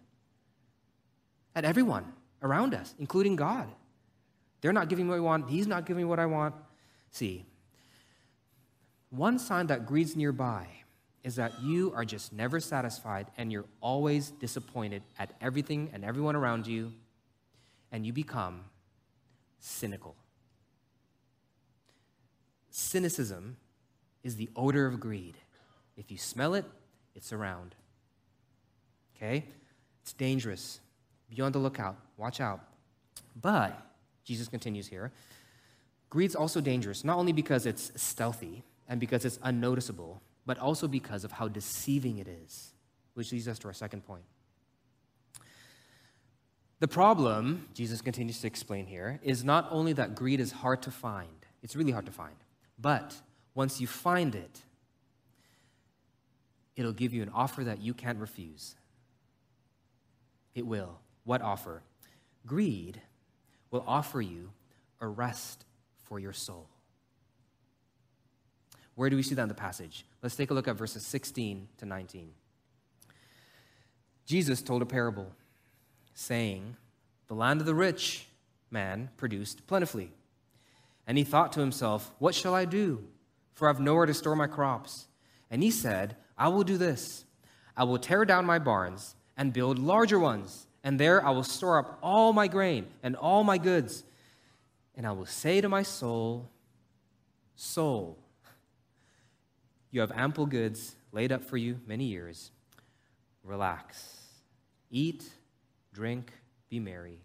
at 1.57 1.65
everyone 1.65 2.13
around 2.43 2.75
us, 2.75 2.95
including 2.99 3.35
God. 3.37 3.69
They're 4.61 4.73
not 4.73 4.89
giving 4.89 5.07
me 5.07 5.11
what 5.11 5.17
I 5.17 5.21
want. 5.21 5.51
He's 5.51 5.67
not 5.67 5.87
giving 5.87 6.05
me 6.05 6.09
what 6.09 6.19
I 6.19 6.27
want. 6.27 6.55
See, 7.11 7.45
one 9.11 9.39
sign 9.39 9.69
that 9.69 9.87
greed's 9.87 10.17
nearby 10.17 10.67
is 11.23 11.37
that 11.37 11.53
you 11.63 11.93
are 11.95 12.05
just 12.05 12.33
never 12.33 12.61
satisfied 12.61 13.27
and 13.39 13.51
you're 13.51 13.65
always 13.81 14.31
disappointed 14.31 15.03
at 15.19 15.33
everything 15.41 15.91
and 15.93 16.05
everyone 16.05 16.37
around 16.37 16.67
you, 16.67 16.93
and 17.91 18.05
you 18.05 18.13
become 18.13 18.61
cynical. 19.65 20.15
Cynicism 22.71 23.57
is 24.23 24.37
the 24.37 24.51
odor 24.55 24.87
of 24.87 25.01
greed. 25.01 25.37
If 25.97 26.11
you 26.11 26.19
smell 26.19 26.55
it, 26.55 26.67
it's 27.15 27.33
around. 27.33 27.75
Okay? 29.17 29.47
It's 30.03 30.13
dangerous. 30.13 30.81
Be 31.31 31.41
on 31.41 31.53
the 31.53 31.59
lookout. 31.59 31.97
Watch 32.19 32.41
out. 32.41 32.61
But, 33.41 33.81
Jesus 34.25 34.49
continues 34.49 34.87
here, 34.87 35.13
greed's 36.11 36.35
also 36.35 36.61
dangerous, 36.61 37.03
not 37.03 37.17
only 37.17 37.33
because 37.33 37.65
it's 37.65 37.91
stealthy 37.97 38.65
and 38.87 39.01
because 39.01 39.25
it's 39.25 39.39
unnoticeable, 39.43 40.21
but 40.45 40.59
also 40.59 40.87
because 40.87 41.25
of 41.25 41.33
how 41.33 41.49
deceiving 41.49 42.19
it 42.19 42.29
is, 42.29 42.75
which 43.15 43.33
leads 43.33 43.49
us 43.49 43.59
to 43.61 43.69
our 43.69 43.75
second 43.75 44.05
point. 44.05 44.25
The 46.81 46.89
problem, 46.89 47.69
Jesus 47.73 48.01
continues 48.01 48.41
to 48.41 48.47
explain 48.47 48.87
here, 48.87 49.21
is 49.23 49.45
not 49.45 49.69
only 49.71 49.93
that 49.95 50.15
greed 50.15 50.41
is 50.41 50.53
hard 50.53 50.83
to 50.83 50.91
find, 50.91 51.29
it's 51.63 51.77
really 51.77 51.93
hard 51.93 52.07
to 52.07 52.13
find, 52.13 52.35
but 52.79 53.15
once 53.55 53.81
you 53.81 53.87
find 53.87 54.35
it, 54.35 54.63
it'll 56.77 56.93
give 56.93 57.15
you 57.15 57.23
an 57.23 57.31
offer 57.33 57.65
that 57.65 57.81
you 57.81 57.95
can't 57.95 58.19
refuse. 58.19 58.75
It 60.55 60.67
will. 60.67 60.99
What 61.25 61.41
offer? 61.41 61.83
Greed 62.47 63.01
will 63.71 63.85
offer 63.87 64.21
you 64.21 64.51
a 65.01 65.07
rest 65.07 65.65
for 66.05 66.19
your 66.19 66.33
soul. 66.33 66.69
Where 68.95 69.11
do 69.11 69.17
we 69.17 69.23
see 69.23 69.35
that 69.35 69.43
in 69.43 69.49
the 69.49 69.55
passage? 69.55 70.05
Let's 70.23 70.37
take 70.37 70.51
a 70.51 70.55
look 70.55 70.69
at 70.69 70.77
verses 70.77 71.05
16 71.07 71.69
to 71.79 71.87
19. 71.87 72.31
Jesus 74.27 74.63
told 74.63 74.83
a 74.83 74.87
parable, 74.87 75.33
saying, 76.15 76.77
The 77.29 77.35
land 77.35 77.61
of 77.61 77.67
the 77.67 77.75
rich 77.75 78.27
man 78.71 79.11
produced 79.17 79.67
plentifully. 79.67 80.13
And 81.07 81.19
he 81.19 81.25
thought 81.25 81.53
to 81.53 81.61
himself, 81.61 82.13
What 82.19 82.35
shall 82.35 82.55
I 82.55 82.65
do? 82.65 83.05
For 83.53 83.69
I 83.69 83.71
have 83.71 83.81
nowhere 83.81 84.07
to 84.07 84.15
store 84.15 84.37
my 84.37 84.47
crops. 84.47 85.07
And 85.51 85.63
he 85.63 85.71
said, 85.71 86.17
I 86.37 86.49
will 86.49 86.65
do 86.65 86.77
this 86.77 87.25
I 87.77 87.85
will 87.85 87.99
tear 87.99 88.25
down 88.25 88.45
my 88.45 88.59
barns 88.59 89.17
and 89.37 89.53
build 89.53 89.79
larger 89.79 90.19
ones, 90.19 90.67
and 90.85 90.99
there 90.99 91.25
I 91.25 91.31
will 91.31 91.43
store 91.43 91.79
up 91.79 91.99
all 92.03 92.33
my 92.33 92.47
grain 92.47 92.87
and 93.03 93.17
all 93.17 93.43
my 93.43 93.59
goods. 93.59 94.05
And 94.97 95.07
I 95.07 95.13
will 95.13 95.27
say 95.27 95.61
to 95.61 95.69
my 95.69 95.83
soul, 95.83 96.49
Soul, 97.57 98.19
you 99.91 100.01
have 100.01 100.13
ample 100.13 100.47
goods 100.47 100.97
laid 101.13 101.33
up 101.33 101.45
for 101.45 101.57
you 101.57 101.81
many 101.87 102.05
years. 102.05 102.51
Relax. 103.45 104.23
Eat, 104.91 105.25
drink, 105.95 106.33
be 106.69 106.81
merry. 106.81 107.21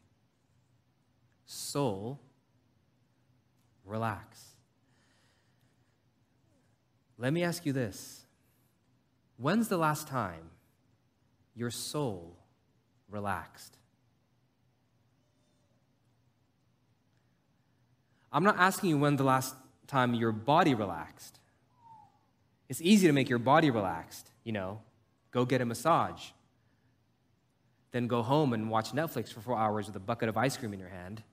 Soul, 1.45 2.19
relax. 3.83 4.55
Let 7.17 7.33
me 7.33 7.43
ask 7.43 7.65
you 7.65 7.73
this 7.73 8.25
When's 9.37 9.67
the 9.67 9.77
last 9.77 10.07
time 10.07 10.51
your 11.55 11.71
soul 11.71 12.37
relaxed? 13.09 13.75
I'm 18.31 18.43
not 18.43 18.57
asking 18.59 18.91
you 18.91 18.97
when 18.99 19.15
the 19.15 19.23
last 19.23 19.55
time 19.87 20.13
your 20.13 20.31
body 20.31 20.75
relaxed. 20.75 21.39
It's 22.69 22.81
easy 22.81 23.07
to 23.07 23.13
make 23.13 23.27
your 23.27 23.39
body 23.39 23.71
relaxed, 23.71 24.29
you 24.43 24.51
know, 24.51 24.81
go 25.31 25.45
get 25.45 25.61
a 25.61 25.65
massage. 25.65 26.29
Then 27.91 28.07
go 28.07 28.21
home 28.21 28.53
and 28.53 28.69
watch 28.69 28.91
Netflix 28.91 29.33
for 29.33 29.41
four 29.41 29.57
hours 29.57 29.87
with 29.87 29.95
a 29.95 29.99
bucket 29.99 30.29
of 30.29 30.37
ice 30.37 30.55
cream 30.57 30.73
in 30.73 30.79
your 30.79 30.89
hand, 30.89 31.23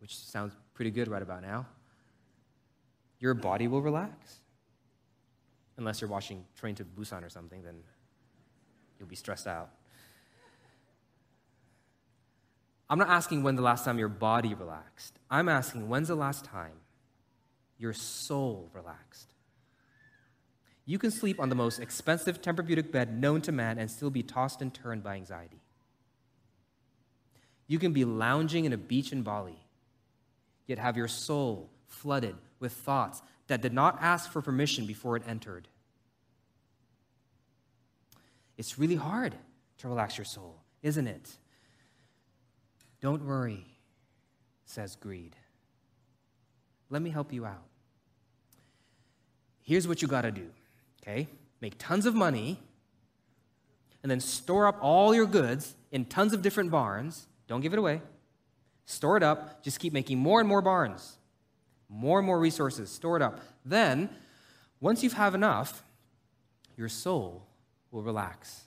which 0.00 0.16
sounds 0.16 0.54
pretty 0.74 0.90
good 0.90 1.08
right 1.08 1.22
about 1.22 1.42
now. 1.42 1.66
Your 3.18 3.34
body 3.34 3.68
will 3.68 3.82
relax. 3.82 4.40
Unless 5.76 6.00
you're 6.00 6.10
watching 6.10 6.44
Train 6.56 6.74
to 6.76 6.84
Busan 6.84 7.24
or 7.24 7.30
something, 7.30 7.62
then 7.62 7.76
you'll 8.98 9.08
be 9.08 9.16
stressed 9.16 9.46
out. 9.46 9.70
I'm 12.90 12.98
not 12.98 13.08
asking 13.08 13.42
when 13.42 13.54
the 13.56 13.62
last 13.62 13.84
time 13.84 13.98
your 13.98 14.08
body 14.08 14.54
relaxed. 14.54 15.18
I'm 15.30 15.48
asking 15.48 15.88
when's 15.88 16.08
the 16.08 16.14
last 16.14 16.44
time 16.44 16.72
your 17.78 17.92
soul 17.92 18.70
relaxed? 18.72 19.34
You 20.88 20.98
can 20.98 21.10
sleep 21.10 21.38
on 21.38 21.50
the 21.50 21.54
most 21.54 21.80
expensive 21.80 22.40
Tempur-Pedic 22.40 22.90
bed 22.90 23.20
known 23.20 23.42
to 23.42 23.52
man 23.52 23.78
and 23.78 23.90
still 23.90 24.08
be 24.08 24.22
tossed 24.22 24.62
and 24.62 24.72
turned 24.72 25.02
by 25.02 25.16
anxiety. 25.16 25.60
You 27.66 27.78
can 27.78 27.92
be 27.92 28.06
lounging 28.06 28.64
in 28.64 28.72
a 28.72 28.78
beach 28.78 29.12
in 29.12 29.20
Bali, 29.20 29.58
yet 30.66 30.78
have 30.78 30.96
your 30.96 31.06
soul 31.06 31.68
flooded 31.88 32.36
with 32.58 32.72
thoughts 32.72 33.20
that 33.48 33.60
did 33.60 33.74
not 33.74 33.98
ask 34.00 34.32
for 34.32 34.40
permission 34.40 34.86
before 34.86 35.14
it 35.18 35.24
entered. 35.28 35.68
It's 38.56 38.78
really 38.78 38.96
hard 38.96 39.34
to 39.80 39.88
relax 39.88 40.16
your 40.16 40.24
soul, 40.24 40.56
isn't 40.82 41.06
it? 41.06 41.36
Don't 43.02 43.26
worry, 43.26 43.66
says 44.64 44.96
greed. 44.96 45.36
Let 46.88 47.02
me 47.02 47.10
help 47.10 47.30
you 47.30 47.44
out. 47.44 47.66
Here's 49.60 49.86
what 49.86 50.00
you 50.00 50.08
got 50.08 50.22
to 50.22 50.30
do 50.30 50.48
okay? 51.08 51.28
Make 51.60 51.74
tons 51.78 52.06
of 52.06 52.14
money 52.14 52.60
and 54.02 54.10
then 54.10 54.20
store 54.20 54.66
up 54.66 54.78
all 54.80 55.14
your 55.14 55.26
goods 55.26 55.74
in 55.90 56.04
tons 56.04 56.32
of 56.32 56.42
different 56.42 56.70
barns. 56.70 57.26
Don't 57.46 57.60
give 57.60 57.72
it 57.72 57.78
away. 57.78 58.02
Store 58.86 59.16
it 59.16 59.22
up. 59.22 59.62
Just 59.62 59.80
keep 59.80 59.92
making 59.92 60.18
more 60.18 60.40
and 60.40 60.48
more 60.48 60.62
barns, 60.62 61.18
more 61.88 62.18
and 62.18 62.26
more 62.26 62.38
resources. 62.38 62.90
Store 62.90 63.16
it 63.16 63.22
up. 63.22 63.40
Then, 63.64 64.08
once 64.80 65.02
you 65.02 65.10
have 65.10 65.34
enough, 65.34 65.82
your 66.76 66.88
soul 66.88 67.46
will 67.90 68.02
relax. 68.02 68.62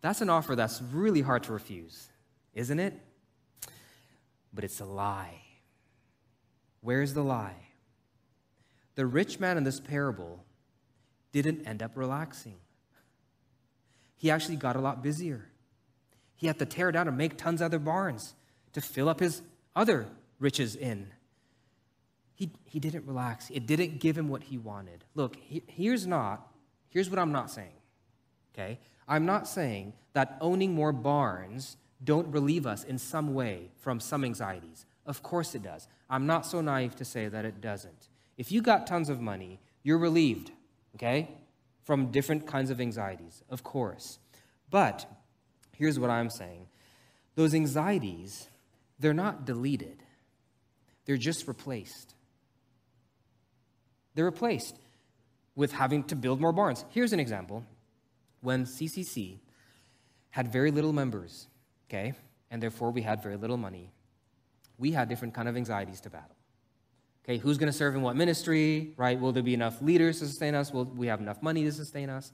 That's 0.00 0.20
an 0.20 0.30
offer 0.30 0.56
that's 0.56 0.82
really 0.92 1.22
hard 1.22 1.44
to 1.44 1.52
refuse, 1.52 2.08
isn't 2.54 2.78
it? 2.78 2.94
But 4.52 4.64
it's 4.64 4.80
a 4.80 4.84
lie. 4.84 5.42
Where's 6.80 7.14
the 7.14 7.22
lie? 7.22 7.67
The 8.98 9.06
rich 9.06 9.38
man 9.38 9.56
in 9.56 9.62
this 9.62 9.78
parable 9.78 10.44
didn't 11.30 11.64
end 11.68 11.84
up 11.84 11.92
relaxing. 11.94 12.56
He 14.16 14.28
actually 14.28 14.56
got 14.56 14.74
a 14.74 14.80
lot 14.80 15.04
busier. 15.04 15.46
He 16.34 16.48
had 16.48 16.58
to 16.58 16.66
tear 16.66 16.90
down 16.90 17.06
and 17.06 17.16
make 17.16 17.36
tons 17.36 17.60
of 17.60 17.66
other 17.66 17.78
barns 17.78 18.34
to 18.72 18.80
fill 18.80 19.08
up 19.08 19.20
his 19.20 19.42
other 19.76 20.08
riches 20.40 20.74
in. 20.74 21.12
He, 22.34 22.50
he 22.64 22.80
didn't 22.80 23.06
relax. 23.06 23.50
It 23.50 23.68
didn't 23.68 24.00
give 24.00 24.18
him 24.18 24.28
what 24.28 24.42
he 24.42 24.58
wanted. 24.58 25.04
Look, 25.14 25.36
he, 25.36 25.62
here's 25.68 26.04
not 26.04 26.48
here's 26.88 27.08
what 27.08 27.20
I'm 27.20 27.30
not 27.30 27.52
saying, 27.52 27.78
okay? 28.52 28.80
I'm 29.06 29.24
not 29.24 29.46
saying 29.46 29.92
that 30.14 30.38
owning 30.40 30.74
more 30.74 30.90
barns 30.90 31.76
don't 32.02 32.26
relieve 32.32 32.66
us 32.66 32.82
in 32.82 32.98
some 32.98 33.32
way 33.32 33.70
from 33.78 34.00
some 34.00 34.24
anxieties. 34.24 34.86
Of 35.06 35.22
course 35.22 35.54
it 35.54 35.62
does. 35.62 35.86
I'm 36.10 36.26
not 36.26 36.44
so 36.44 36.60
naive 36.60 36.96
to 36.96 37.04
say 37.04 37.28
that 37.28 37.44
it 37.44 37.60
doesn't. 37.60 38.07
If 38.38 38.52
you 38.52 38.62
got 38.62 38.86
tons 38.86 39.10
of 39.10 39.20
money, 39.20 39.60
you're 39.82 39.98
relieved, 39.98 40.52
okay, 40.94 41.28
from 41.82 42.12
different 42.12 42.46
kinds 42.46 42.70
of 42.70 42.80
anxieties, 42.80 43.42
of 43.50 43.64
course. 43.64 44.20
But 44.70 45.06
here's 45.76 45.98
what 45.98 46.08
I'm 46.08 46.30
saying 46.30 46.68
those 47.34 47.52
anxieties, 47.52 48.48
they're 48.98 49.12
not 49.12 49.44
deleted, 49.44 50.02
they're 51.04 51.16
just 51.16 51.48
replaced. 51.48 52.14
They're 54.14 54.24
replaced 54.24 54.76
with 55.54 55.72
having 55.72 56.02
to 56.04 56.16
build 56.16 56.40
more 56.40 56.52
barns. 56.52 56.84
Here's 56.90 57.12
an 57.12 57.20
example. 57.20 57.64
When 58.40 58.64
CCC 58.64 59.38
had 60.30 60.52
very 60.52 60.70
little 60.70 60.92
members, 60.92 61.46
okay, 61.88 62.14
and 62.50 62.62
therefore 62.62 62.90
we 62.90 63.02
had 63.02 63.22
very 63.22 63.36
little 63.36 63.56
money, 63.56 63.92
we 64.76 64.92
had 64.92 65.08
different 65.08 65.34
kind 65.34 65.48
of 65.48 65.56
anxieties 65.56 66.00
to 66.02 66.10
battle. 66.10 66.37
Okay, 67.28 67.36
who's 67.36 67.58
going 67.58 67.70
to 67.70 67.76
serve 67.76 67.94
in 67.94 68.00
what 68.00 68.16
ministry, 68.16 68.94
right? 68.96 69.20
Will 69.20 69.32
there 69.32 69.42
be 69.42 69.52
enough 69.52 69.82
leaders 69.82 70.18
to 70.20 70.26
sustain 70.26 70.54
us? 70.54 70.72
Will 70.72 70.86
we 70.86 71.08
have 71.08 71.20
enough 71.20 71.42
money 71.42 71.62
to 71.64 71.72
sustain 71.72 72.08
us? 72.08 72.32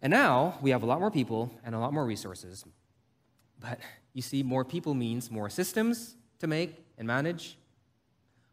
And 0.00 0.10
now 0.10 0.58
we 0.62 0.70
have 0.70 0.82
a 0.82 0.86
lot 0.86 0.98
more 0.98 1.10
people 1.10 1.52
and 1.62 1.74
a 1.74 1.78
lot 1.78 1.92
more 1.92 2.06
resources. 2.06 2.64
But 3.60 3.80
you 4.14 4.22
see, 4.22 4.42
more 4.42 4.64
people 4.64 4.94
means 4.94 5.30
more 5.30 5.50
systems 5.50 6.16
to 6.38 6.46
make 6.46 6.82
and 6.96 7.06
manage. 7.06 7.58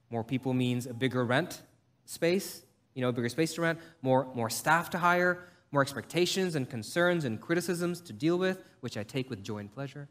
More 0.09 0.25
people 0.25 0.53
means 0.53 0.85
a 0.87 0.93
bigger 0.93 1.23
rent 1.23 1.61
space, 2.05 2.63
you 2.93 3.01
know, 3.01 3.13
bigger 3.13 3.29
space 3.29 3.53
to 3.53 3.61
rent, 3.61 3.79
more, 4.01 4.27
more 4.35 4.49
staff 4.49 4.89
to 4.89 4.97
hire, 4.97 5.45
more 5.71 5.81
expectations 5.81 6.55
and 6.55 6.69
concerns 6.69 7.23
and 7.23 7.39
criticisms 7.39 8.01
to 8.01 8.11
deal 8.11 8.37
with, 8.37 8.61
which 8.81 8.97
I 8.97 9.03
take 9.03 9.29
with 9.29 9.41
joy 9.41 9.59
and 9.59 9.73
pleasure. 9.73 10.09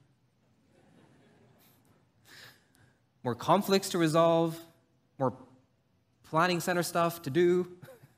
More 3.23 3.35
conflicts 3.35 3.91
to 3.91 3.99
resolve, 3.99 4.59
more 5.19 5.35
planning 6.25 6.61
center 6.61 6.83
stuff 6.83 7.23
to 7.23 7.31
do, 7.31 7.69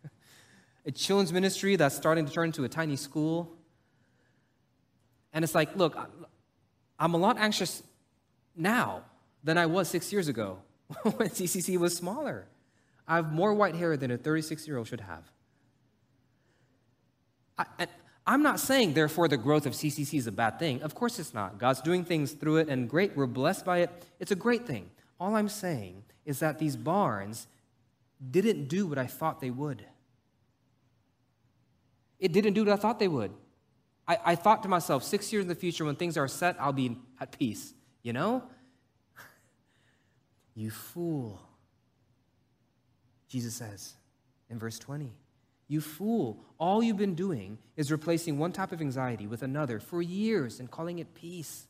a 0.87 0.90
children's 0.90 1.33
ministry 1.33 1.76
that's 1.76 1.95
starting 1.97 2.26
to 2.26 2.33
turn 2.33 2.47
into 2.47 2.64
a 2.64 2.69
tiny 2.69 2.97
school. 2.97 3.57
And 5.33 5.45
it's 5.45 5.54
like, 5.54 5.76
look, 5.76 5.97
I'm 6.99 7.14
a 7.14 7.16
lot 7.19 7.38
anxious 7.38 7.83
now 8.57 9.02
than 9.42 9.57
I 9.57 9.66
was 9.66 9.88
six 9.88 10.12
years 10.12 10.28
ago 10.28 10.59
when 11.02 11.28
CCC 11.28 11.78
was 11.78 11.97
smaller. 11.97 12.47
I 13.07 13.16
have 13.16 13.33
more 13.33 13.54
white 13.54 13.75
hair 13.75 13.97
than 13.97 14.11
a 14.11 14.19
36 14.19 14.66
year 14.66 14.76
old 14.76 14.88
should 14.88 15.00
have. 15.00 15.25
I, 17.59 17.87
am 18.26 18.42
not 18.42 18.59
saying, 18.59 18.95
therefore, 18.95 19.28
the 19.28 19.37
growth 19.37 19.66
of 19.66 19.75
CCC 19.75 20.14
is 20.14 20.26
a 20.26 20.33
bad 20.33 20.59
thing. 20.59 20.83
Of 20.83 20.95
course 20.95 21.19
it's 21.19 21.35
not. 21.35 21.59
God's 21.59 21.83
doing 21.83 22.04
things 22.04 22.33
through 22.33 22.59
it, 22.59 22.69
and 22.69 22.88
great. 22.88 23.14
We're 23.14 23.26
blessed 23.26 23.66
by 23.66 23.78
it. 23.78 23.90
It's 24.19 24.30
a 24.30 24.37
great 24.37 24.66
thing. 24.66 24.88
All 25.19 25.37
I'm 25.37 25.49
saying 25.50 26.04
is 26.24 26.40
that 26.40 26.58
these 26.58 26.76
barns 26.76 27.46
didn't 28.30 28.68
do 28.68 28.86
what 28.86 28.98
I 28.98 29.06
thought 29.06 29.40
they 29.40 29.50
would. 29.50 29.84
It 32.18 32.32
didn't 32.32 32.52
do 32.52 32.64
what 32.64 32.72
I 32.72 32.76
thought 32.76 32.98
they 32.98 33.08
would. 33.08 33.32
I, 34.06 34.18
I 34.26 34.34
thought 34.34 34.62
to 34.64 34.68
myself, 34.68 35.02
six 35.04 35.32
years 35.32 35.42
in 35.42 35.48
the 35.48 35.54
future, 35.54 35.84
when 35.84 35.96
things 35.96 36.16
are 36.16 36.28
set, 36.28 36.56
I'll 36.60 36.72
be 36.72 36.98
at 37.18 37.36
peace. 37.38 37.72
You 38.02 38.12
know? 38.12 38.42
you 40.54 40.70
fool. 40.70 41.40
Jesus 43.28 43.54
says 43.54 43.94
in 44.50 44.58
verse 44.58 44.78
20. 44.78 45.12
You 45.68 45.80
fool. 45.80 46.44
All 46.58 46.82
you've 46.82 46.96
been 46.96 47.14
doing 47.14 47.58
is 47.76 47.92
replacing 47.92 48.38
one 48.38 48.52
type 48.52 48.72
of 48.72 48.80
anxiety 48.80 49.26
with 49.28 49.42
another 49.42 49.78
for 49.78 50.02
years 50.02 50.58
and 50.58 50.68
calling 50.68 50.98
it 50.98 51.14
peace. 51.14 51.68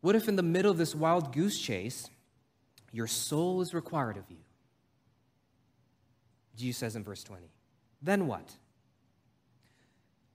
What 0.00 0.14
if, 0.14 0.28
in 0.28 0.36
the 0.36 0.42
middle 0.42 0.70
of 0.70 0.78
this 0.78 0.94
wild 0.94 1.32
goose 1.32 1.58
chase, 1.58 2.08
your 2.92 3.06
soul 3.06 3.60
is 3.62 3.74
required 3.74 4.16
of 4.16 4.24
you? 4.28 4.36
Jesus 6.56 6.78
says 6.78 6.96
in 6.96 7.02
verse 7.02 7.24
20. 7.24 7.42
Then 8.02 8.26
what? 8.26 8.54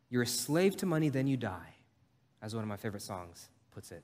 You're 0.10 0.24
a 0.24 0.28
slave 0.28 0.76
to 0.78 0.86
money, 0.86 1.10
then 1.10 1.28
you 1.28 1.38
die, 1.38 1.76
as 2.42 2.56
one 2.56 2.64
of 2.64 2.68
my 2.68 2.78
favorite 2.78 3.02
songs 3.02 3.50
puts 3.72 3.92
it. 3.92 4.04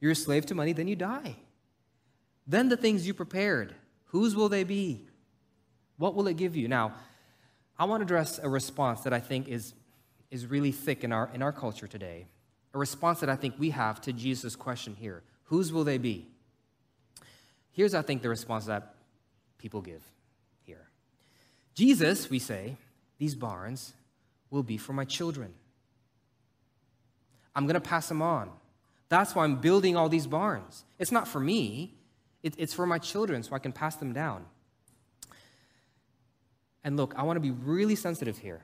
You're 0.00 0.12
a 0.12 0.16
slave 0.16 0.46
to 0.46 0.54
money, 0.54 0.72
then 0.72 0.88
you 0.88 0.96
die. 0.96 1.36
Then 2.46 2.68
the 2.68 2.76
things 2.76 3.06
you 3.06 3.14
prepared, 3.14 3.74
whose 4.06 4.34
will 4.34 4.48
they 4.48 4.64
be? 4.64 5.06
What 5.98 6.14
will 6.14 6.26
it 6.28 6.36
give 6.36 6.56
you? 6.56 6.68
Now, 6.68 6.94
I 7.78 7.84
want 7.84 8.00
to 8.00 8.04
address 8.04 8.40
a 8.42 8.48
response 8.48 9.02
that 9.02 9.12
I 9.12 9.20
think 9.20 9.48
is, 9.48 9.74
is 10.30 10.46
really 10.46 10.72
thick 10.72 11.04
in 11.04 11.12
our, 11.12 11.30
in 11.34 11.42
our 11.42 11.52
culture 11.52 11.86
today. 11.86 12.26
A 12.74 12.78
response 12.78 13.20
that 13.20 13.28
I 13.28 13.36
think 13.36 13.54
we 13.58 13.70
have 13.70 14.00
to 14.02 14.12
Jesus' 14.12 14.56
question 14.56 14.96
here 14.98 15.22
Whose 15.44 15.72
will 15.72 15.84
they 15.84 15.98
be? 15.98 16.28
Here's, 17.78 17.94
I 17.94 18.02
think, 18.02 18.22
the 18.22 18.28
response 18.28 18.66
that 18.66 18.96
people 19.56 19.80
give 19.80 20.02
here 20.62 20.88
Jesus, 21.76 22.28
we 22.28 22.40
say, 22.40 22.76
these 23.18 23.36
barns 23.36 23.92
will 24.50 24.64
be 24.64 24.76
for 24.76 24.92
my 24.92 25.04
children. 25.04 25.54
I'm 27.54 27.66
going 27.66 27.74
to 27.74 27.80
pass 27.80 28.08
them 28.08 28.20
on. 28.20 28.50
That's 29.08 29.32
why 29.32 29.44
I'm 29.44 29.60
building 29.60 29.96
all 29.96 30.08
these 30.08 30.26
barns. 30.26 30.82
It's 30.98 31.12
not 31.12 31.28
for 31.28 31.38
me, 31.38 31.94
it, 32.42 32.54
it's 32.58 32.74
for 32.74 32.84
my 32.84 32.98
children 32.98 33.44
so 33.44 33.54
I 33.54 33.60
can 33.60 33.70
pass 33.70 33.94
them 33.94 34.12
down. 34.12 34.44
And 36.82 36.96
look, 36.96 37.14
I 37.16 37.22
want 37.22 37.36
to 37.36 37.40
be 37.40 37.52
really 37.52 37.94
sensitive 37.94 38.38
here, 38.38 38.62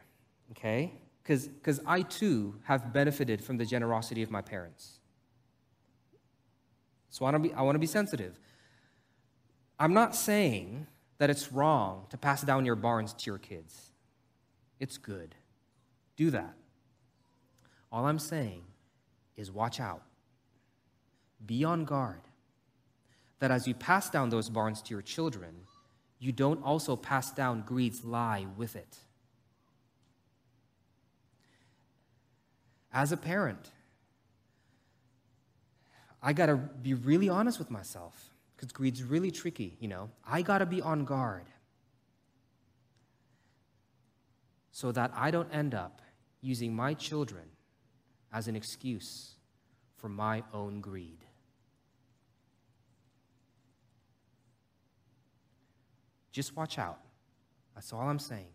okay? 0.50 0.92
Because 1.22 1.80
I 1.86 2.02
too 2.02 2.56
have 2.64 2.92
benefited 2.92 3.44
from 3.44 3.58
the 3.58 3.64
generosity 3.64 4.24
of 4.24 4.32
my 4.32 4.40
parents. 4.40 4.98
So 7.10 7.24
I 7.24 7.30
want, 7.30 7.44
to 7.44 7.48
be, 7.48 7.54
I 7.54 7.62
want 7.62 7.76
to 7.76 7.80
be 7.80 7.86
sensitive. 7.86 8.40
I'm 9.78 9.92
not 9.92 10.14
saying 10.14 10.86
that 11.18 11.30
it's 11.30 11.52
wrong 11.52 12.06
to 12.10 12.16
pass 12.16 12.42
down 12.42 12.64
your 12.64 12.76
barns 12.76 13.12
to 13.14 13.30
your 13.30 13.38
kids. 13.38 13.90
It's 14.78 14.98
good. 14.98 15.34
Do 16.16 16.30
that. 16.30 16.54
All 17.90 18.06
I'm 18.06 18.18
saying 18.18 18.62
is 19.36 19.50
watch 19.50 19.80
out. 19.80 20.02
Be 21.44 21.64
on 21.64 21.84
guard 21.84 22.20
that 23.40 23.50
as 23.50 23.66
you 23.66 23.74
pass 23.74 24.08
down 24.10 24.30
those 24.30 24.48
barns 24.48 24.80
to 24.82 24.94
your 24.94 25.02
children, 25.02 25.54
you 26.18 26.32
don't 26.32 26.62
also 26.64 26.96
pass 26.96 27.30
down 27.32 27.62
greed's 27.62 28.04
lie 28.04 28.46
with 28.56 28.76
it. 28.76 28.98
As 32.92 33.12
a 33.12 33.16
parent, 33.16 33.70
I 36.22 36.32
got 36.32 36.46
to 36.46 36.56
be 36.56 36.94
really 36.94 37.28
honest 37.28 37.58
with 37.58 37.70
myself 37.70 38.33
because 38.64 38.72
greed's 38.72 39.02
really 39.02 39.30
tricky, 39.30 39.76
you 39.78 39.88
know. 39.88 40.10
I 40.26 40.40
got 40.40 40.58
to 40.58 40.66
be 40.66 40.80
on 40.80 41.04
guard 41.04 41.44
so 44.70 44.90
that 44.92 45.12
I 45.14 45.30
don't 45.30 45.52
end 45.52 45.74
up 45.74 46.00
using 46.40 46.74
my 46.74 46.94
children 46.94 47.44
as 48.32 48.48
an 48.48 48.56
excuse 48.56 49.34
for 49.96 50.08
my 50.08 50.42
own 50.52 50.80
greed. 50.80 51.18
Just 56.32 56.56
watch 56.56 56.78
out. 56.78 56.98
That's 57.74 57.92
all 57.92 58.00
I'm 58.00 58.18
saying. 58.18 58.48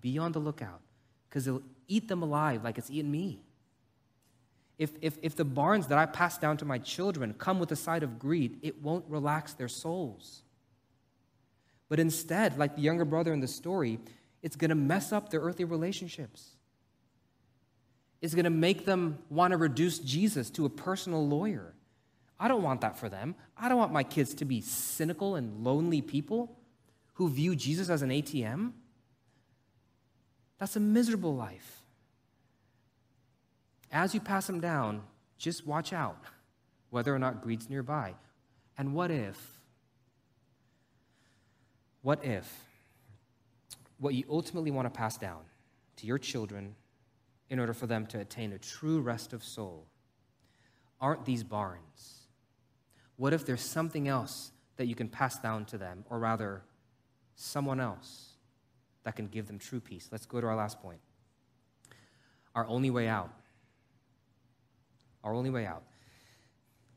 Be 0.00 0.18
on 0.18 0.32
the 0.32 0.40
lookout 0.40 0.80
because 1.28 1.46
it'll 1.46 1.62
eat 1.88 2.08
them 2.08 2.22
alive 2.22 2.64
like 2.64 2.78
it's 2.78 2.90
eaten 2.90 3.10
me. 3.10 3.45
If, 4.78 4.92
if, 5.00 5.18
if 5.22 5.36
the 5.36 5.44
barns 5.44 5.86
that 5.86 5.98
I 5.98 6.06
pass 6.06 6.36
down 6.36 6.58
to 6.58 6.64
my 6.64 6.78
children 6.78 7.34
come 7.34 7.58
with 7.58 7.72
a 7.72 7.76
side 7.76 8.02
of 8.02 8.18
greed, 8.18 8.58
it 8.62 8.82
won't 8.82 9.04
relax 9.08 9.54
their 9.54 9.68
souls. 9.68 10.42
But 11.88 11.98
instead, 11.98 12.58
like 12.58 12.76
the 12.76 12.82
younger 12.82 13.04
brother 13.04 13.32
in 13.32 13.40
the 13.40 13.48
story, 13.48 13.98
it's 14.42 14.56
going 14.56 14.68
to 14.70 14.74
mess 14.74 15.12
up 15.12 15.30
their 15.30 15.40
earthly 15.40 15.64
relationships. 15.64 16.50
It's 18.20 18.34
going 18.34 18.44
to 18.44 18.50
make 18.50 18.84
them 18.84 19.18
want 19.30 19.52
to 19.52 19.56
reduce 19.56 19.98
Jesus 19.98 20.50
to 20.50 20.66
a 20.66 20.70
personal 20.70 21.26
lawyer. 21.26 21.74
I 22.38 22.48
don't 22.48 22.62
want 22.62 22.82
that 22.82 22.98
for 22.98 23.08
them. 23.08 23.34
I 23.56 23.68
don't 23.68 23.78
want 23.78 23.92
my 23.92 24.02
kids 24.02 24.34
to 24.34 24.44
be 24.44 24.60
cynical 24.60 25.36
and 25.36 25.64
lonely 25.64 26.02
people 26.02 26.56
who 27.16 27.30
view 27.30 27.56
Jesus 27.56 27.88
as 27.88 28.02
an 28.02 28.10
ATM? 28.10 28.72
That's 30.58 30.76
a 30.76 30.80
miserable 30.80 31.34
life. 31.34 31.75
As 33.96 34.12
you 34.12 34.20
pass 34.20 34.46
them 34.46 34.60
down, 34.60 35.02
just 35.38 35.66
watch 35.66 35.94
out 35.94 36.22
whether 36.90 37.14
or 37.14 37.18
not 37.18 37.40
greed's 37.40 37.70
nearby. 37.70 38.12
And 38.76 38.92
what 38.92 39.10
if? 39.10 39.58
What 42.02 42.22
if 42.22 42.46
what 43.98 44.12
you 44.12 44.24
ultimately 44.28 44.70
want 44.70 44.84
to 44.84 44.90
pass 44.90 45.16
down 45.16 45.40
to 45.96 46.06
your 46.06 46.18
children 46.18 46.74
in 47.48 47.58
order 47.58 47.72
for 47.72 47.86
them 47.86 48.04
to 48.08 48.20
attain 48.20 48.52
a 48.52 48.58
true 48.58 49.00
rest 49.00 49.32
of 49.32 49.42
soul 49.42 49.86
aren't 51.00 51.24
these 51.24 51.42
barns? 51.42 52.26
What 53.16 53.32
if 53.32 53.46
there's 53.46 53.62
something 53.62 54.08
else 54.08 54.52
that 54.76 54.88
you 54.88 54.94
can 54.94 55.08
pass 55.08 55.38
down 55.38 55.64
to 55.64 55.78
them, 55.78 56.04
or 56.10 56.18
rather, 56.18 56.60
someone 57.34 57.80
else 57.80 58.34
that 59.04 59.16
can 59.16 59.28
give 59.28 59.46
them 59.46 59.58
true 59.58 59.80
peace. 59.80 60.08
Let's 60.12 60.26
go 60.26 60.38
to 60.38 60.46
our 60.46 60.56
last 60.56 60.82
point. 60.82 61.00
Our 62.54 62.66
only 62.66 62.90
way 62.90 63.08
out. 63.08 63.30
Our 65.26 65.34
only 65.34 65.50
way 65.50 65.66
out. 65.66 65.82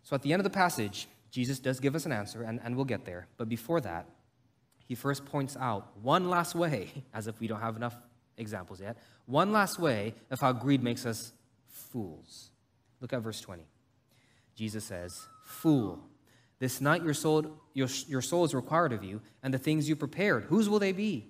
So 0.03 0.15
at 0.15 0.21
the 0.21 0.31
end 0.31 0.39
of 0.39 0.43
the 0.43 0.51
passage, 0.51 1.07
Jesus 1.31 1.59
does 1.59 1.79
give 1.79 1.95
us 1.95 2.05
an 2.05 2.11
answer, 2.11 2.43
and, 2.43 2.59
and 2.63 2.75
we'll 2.75 2.85
get 2.85 3.03
there. 3.03 3.27
But 3.37 3.49
before 3.49 3.81
that, 3.81 4.07
he 4.85 4.93
first 4.93 5.25
points 5.25 5.57
out 5.59 5.97
one 6.01 6.29
last 6.29 6.53
way, 6.53 6.89
as 7.13 7.25
if 7.27 7.39
we 7.39 7.47
don't 7.47 7.59
have 7.59 7.75
enough 7.75 7.95
examples 8.37 8.79
yet, 8.79 8.97
one 9.25 9.51
last 9.51 9.79
way 9.79 10.13
of 10.29 10.39
how 10.39 10.53
greed 10.53 10.83
makes 10.83 11.07
us 11.07 11.33
fools. 11.67 12.51
Look 13.01 13.13
at 13.13 13.21
verse 13.21 13.41
20. 13.41 13.63
Jesus 14.55 14.85
says, 14.85 15.27
Fool, 15.43 15.99
this 16.59 16.81
night 16.81 17.03
your 17.03 17.15
soul, 17.15 17.57
your, 17.73 17.87
your 18.07 18.21
soul 18.21 18.45
is 18.45 18.53
required 18.53 18.93
of 18.93 19.03
you, 19.03 19.21
and 19.41 19.51
the 19.51 19.57
things 19.57 19.89
you 19.89 19.95
prepared, 19.95 20.43
whose 20.43 20.69
will 20.69 20.79
they 20.79 20.91
be? 20.91 21.29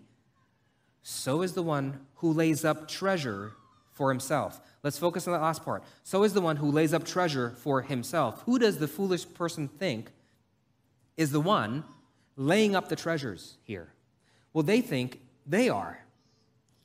So 1.01 1.43
is 1.43 1.53
the 1.53 1.63
one 1.63 2.01
who 2.15 2.33
lays 2.33 2.65
up 2.65 2.89
treasure 2.89 3.53
for 3.99 4.09
himself. 4.09 4.61
Let's 4.81 4.97
focus 4.97 5.27
on 5.27 5.33
the 5.33 5.39
last 5.39 5.65
part. 5.65 5.83
So 6.03 6.23
is 6.23 6.33
the 6.33 6.39
one 6.39 6.55
who 6.55 6.71
lays 6.71 6.93
up 6.93 7.03
treasure 7.03 7.49
for 7.57 7.81
himself. 7.81 8.43
Who 8.45 8.57
does 8.57 8.77
the 8.77 8.87
foolish 8.87 9.25
person 9.33 9.67
think 9.67 10.09
is 11.17 11.31
the 11.33 11.41
one 11.41 11.83
laying 12.37 12.77
up 12.77 12.87
the 12.87 12.95
treasures 12.95 13.57
here? 13.63 13.89
Well, 14.53 14.63
they 14.63 14.79
think 14.79 15.19
they 15.45 15.67
are. 15.67 15.99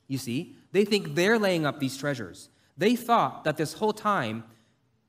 You 0.09 0.17
see, 0.17 0.57
they 0.73 0.83
think 0.83 1.15
they're 1.15 1.39
laying 1.39 1.65
up 1.65 1.79
these 1.79 1.97
treasures. 1.97 2.49
They 2.77 2.97
thought 2.97 3.45
that 3.45 3.55
this 3.55 3.71
whole 3.71 3.93
time 3.93 4.43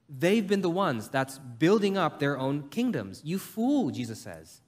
they've 0.09 0.47
been 0.47 0.63
the 0.63 0.71
ones 0.71 1.09
that's 1.09 1.39
building 1.39 1.99
up 1.99 2.21
their 2.21 2.39
own 2.39 2.69
kingdoms. 2.69 3.21
You 3.25 3.41
fool, 3.41 3.91
Jesus 3.91 4.21
says. 4.21 4.61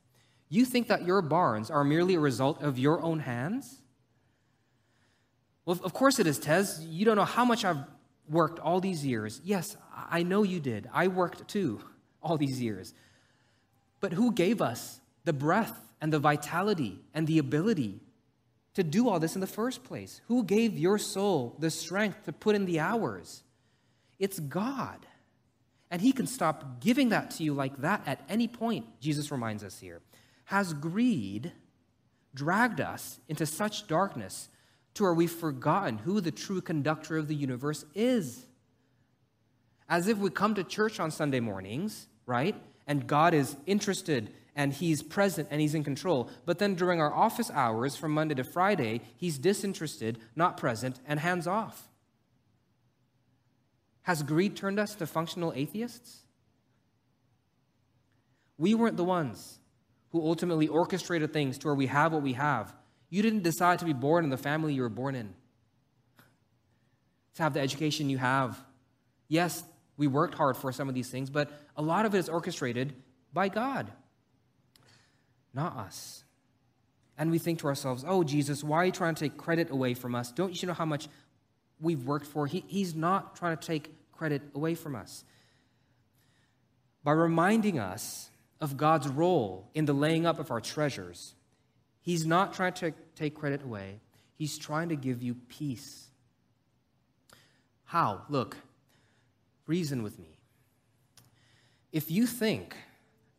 You 0.49 0.65
think 0.65 0.89
that 0.89 1.07
your 1.07 1.23
barns 1.23 1.71
are 1.71 1.85
merely 1.85 2.17
a 2.17 2.21
result 2.21 2.61
of 2.65 2.81
your 2.81 3.01
own 3.01 3.21
hands? 3.21 3.81
Well, 5.69 5.79
of 5.85 5.93
course 5.93 6.19
it 6.19 6.27
is, 6.27 6.39
Tez. 6.39 6.83
You 6.83 7.05
don't 7.05 7.17
know 7.17 7.27
how 7.27 7.45
much 7.45 7.63
I've 7.63 7.85
worked 8.27 8.59
all 8.59 8.81
these 8.81 9.05
years. 9.05 9.39
Yes, 9.45 9.77
I 9.95 10.23
know 10.23 10.43
you 10.43 10.61
did. 10.61 10.89
I 10.95 11.09
worked 11.09 11.47
too 11.47 11.83
all 12.23 12.39
these 12.39 12.59
years. 12.59 12.95
But 14.01 14.15
who 14.15 14.33
gave 14.33 14.63
us 14.63 14.99
the 15.25 15.35
breath 15.35 15.79
and 16.01 16.11
the 16.11 16.21
vitality 16.21 17.01
and 17.13 17.27
the 17.27 17.37
ability 17.37 18.01
to 18.77 18.83
do 18.83 19.11
all 19.11 19.21
this 19.21 19.35
in 19.35 19.43
the 19.43 19.47
first 19.47 19.85
place? 19.85 20.23
Who 20.29 20.43
gave 20.43 20.79
your 20.79 20.97
soul 20.97 21.55
the 21.59 21.71
strength 21.71 22.25
to 22.25 22.33
put 22.33 22.57
in 22.57 22.65
the 22.65 22.81
hours? 22.81 23.43
It's 24.19 24.41
God. 24.41 25.05
And 25.91 26.01
He 26.01 26.13
can 26.13 26.27
stop 26.27 26.81
giving 26.81 27.11
that 27.11 27.33
to 27.33 27.45
you 27.45 27.53
like 27.53 27.77
that 27.83 28.01
at 28.07 28.25
any 28.31 28.49
point, 28.49 28.87
Jesus 29.03 29.31
reminds 29.31 29.63
us 29.63 29.79
here. 29.79 30.01
Has 30.47 30.73
greed 30.73 31.53
dragged 32.35 32.81
us 32.81 33.21
into 33.29 33.45
such 33.45 33.87
darkness 33.87 34.49
to 34.99 35.05
where 35.05 35.15
we've 35.15 35.31
forgotten 35.31 35.99
who 35.99 36.21
the 36.21 36.31
true 36.31 36.61
conductor 36.61 37.17
of 37.17 37.29
the 37.29 37.35
universe 37.35 37.85
is? 37.95 38.47
As 39.89 40.09
if 40.09 40.19
we 40.19 40.29
come 40.29 40.55
to 40.57 40.65
church 40.65 41.01
on 41.01 41.11
Sunday 41.11 41.41
mornings, 41.41 42.09
right? 42.27 42.55
And 42.87 43.07
God 43.07 43.33
is 43.33 43.57
interested 43.65 44.31
and 44.57 44.73
He's 44.73 45.03
present 45.03 45.49
and 45.51 45.61
He's 45.61 45.75
in 45.75 45.85
control. 45.85 46.29
But 46.45 46.59
then 46.59 46.75
during 46.75 47.01
our 47.01 47.15
office 47.15 47.51
hours 47.53 47.97
from 47.97 48.13
Monday 48.13 48.35
to 48.35 48.45
Friday, 48.45 49.01
He's 49.17 49.39
disinterested, 49.39 50.19
not 50.35 50.57
present, 50.57 50.99
and 51.07 51.21
hands 51.21 51.47
off. 51.47 51.89
Has 54.03 54.23
greed 54.23 54.57
turned 54.57 54.81
us 54.81 54.97
to 54.97 55.07
functional 55.07 55.53
atheists? 55.55 56.23
We 58.57 58.75
weren't 58.75 58.97
the 58.97 59.05
ones 59.05 59.61
who 60.11 60.21
ultimately 60.23 60.67
orchestrated 60.67 61.33
things 61.33 61.57
to 61.59 61.69
where 61.69 61.77
we 61.77 61.87
have 61.87 62.13
what 62.13 62.23
we 62.23 62.33
have. 62.33 62.75
You 63.11 63.23
didn't 63.23 63.43
decide 63.43 63.79
to 63.79 63.85
be 63.85 63.93
born 63.93 64.25
in 64.25 64.31
the 64.31 64.37
family 64.37 64.75
you 64.75 64.83
were 64.83 64.89
born 64.89 65.15
in, 65.15 65.35
to 67.35 67.43
have 67.43 67.55
the 67.55 67.61
education 67.61 68.11
you 68.11 68.19
have. 68.19 68.59
Yes, 69.29 69.65
we 69.97 70.07
worked 70.07 70.35
hard 70.35 70.57
for 70.57 70.73
some 70.73 70.89
of 70.89 70.95
these 70.95 71.11
things, 71.11 71.31
but 71.31 71.51
a 71.77 71.83
lot 71.83 72.07
of 72.07 72.15
it 72.15 72.19
is 72.19 72.29
orchestrated 72.29 72.95
by 73.33 73.49
God, 73.49 73.91
not 75.55 75.77
us. 75.77 76.25
And 77.17 77.31
we 77.31 77.39
think 77.39 77.59
to 77.61 77.67
ourselves, 77.67 78.05
oh, 78.07 78.23
Jesus, 78.23 78.63
why 78.63 78.77
are 78.77 78.85
you 78.85 78.93
trying 78.93 79.17
to 79.17 79.25
take 79.25 79.37
credit 79.37 79.71
away 79.71 79.95
from 79.95 80.15
us? 80.15 80.31
Don't 80.31 80.61
you 80.63 80.69
know 80.69 80.75
how 80.75 80.85
much 80.85 81.09
we've 81.81 82.05
worked 82.05 82.27
for? 82.27 82.47
He, 82.47 82.63
he's 82.69 82.95
not 82.95 83.35
trying 83.35 83.57
to 83.57 83.67
take 83.67 83.93
credit 84.13 84.43
away 84.55 84.75
from 84.75 84.95
us. 84.95 85.25
By 87.03 87.13
reminding 87.13 87.79
us 87.79 88.31
of 88.61 88.77
God's 88.77 89.09
role 89.09 89.69
in 89.75 89.85
the 89.85 89.93
laying 89.93 90.27
up 90.27 90.39
of 90.39 90.51
our 90.51 90.61
treasures, 90.61 91.35
He's 92.09 92.25
not 92.25 92.55
trying 92.55 92.73
to 92.73 92.95
take 93.17 93.35
credit 93.35 93.63
away, 93.63 94.01
He's 94.35 94.57
trying 94.57 94.89
to 94.89 94.97
give 94.97 95.23
you 95.23 95.35
peace. 95.35 96.07
How? 97.85 98.23
Look, 98.31 98.57
reason 99.67 100.03
with 100.03 100.19
me. 100.19 100.39
If 101.93 102.11
you 102.11 102.27
think 102.27 102.75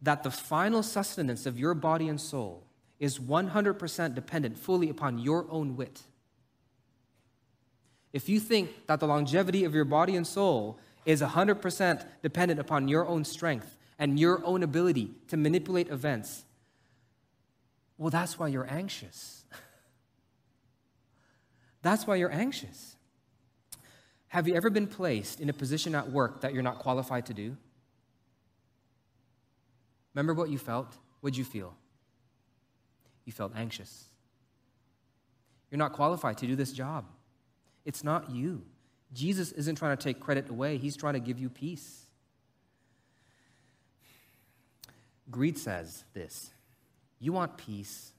that 0.04 0.22
the 0.22 0.30
final 0.30 0.84
sustenance 0.84 1.48
of 1.48 1.58
your 1.58 1.74
body 1.74 2.08
and 2.08 2.22
soul 2.22 2.64
is 3.00 3.18
100% 3.18 4.14
dependent 4.14 4.60
fully 4.60 4.92
upon 4.92 5.18
your 5.18 5.48
own 5.50 5.76
wit, 5.76 6.04
if 8.14 8.30
you 8.30 8.40
think 8.40 8.86
that 8.86 9.00
the 9.00 9.08
longevity 9.08 9.64
of 9.64 9.74
your 9.74 9.86
body 9.86 10.16
and 10.16 10.28
soul 10.28 10.78
is 11.08 11.24
100% 11.24 12.06
dependent 12.22 12.60
upon 12.60 12.88
your 12.88 13.08
own 13.08 13.26
strength 13.26 13.76
and 13.98 14.20
your 14.20 14.46
own 14.46 14.62
ability 14.62 15.10
to 15.28 15.38
manipulate 15.38 15.90
events, 15.90 16.44
well, 18.00 18.10
that's 18.10 18.40
why 18.40 18.48
you're 18.48 18.68
anxious. 18.72 19.44
that's 21.82 22.08
why 22.08 22.16
you're 22.16 22.32
anxious. 22.32 22.96
Have 24.30 24.48
you 24.48 24.56
ever 24.56 24.70
been 24.70 24.88
placed 24.88 25.42
in 25.42 25.50
a 25.50 25.54
position 25.54 25.94
at 25.94 26.10
work 26.10 26.42
that 26.42 26.54
you're 26.54 26.64
not 26.64 26.80
qualified 26.80 27.26
to 27.26 27.34
do? 27.34 27.58
Remember 30.14 30.34
what 30.34 30.50
you 30.50 30.58
felt? 30.58 30.96
What'd 31.20 31.38
you 31.38 31.44
feel? 31.44 31.76
You 33.26 33.34
felt 33.34 33.52
anxious. 33.56 34.06
You're 35.70 35.78
not 35.78 35.92
qualified 35.92 36.38
to 36.38 36.48
do 36.48 36.56
this 36.56 36.72
job. 36.72 37.06
It's 37.84 38.04
not 38.04 38.32
you. 38.32 38.64
Jesus 39.12 39.52
isn't 39.52 39.76
trying 39.76 39.98
to 39.98 40.02
take 40.02 40.22
credit 40.22 40.50
away, 40.50 40.78
he's 40.78 40.96
trying 40.96 41.16
to 41.16 41.20
give 41.20 41.38
you 41.38 41.50
peace. 41.50 42.06
Greed 45.30 45.58
says 45.58 46.06
this 46.14 46.52
You 47.20 47.34
want 47.34 47.58
peace, 47.58 48.14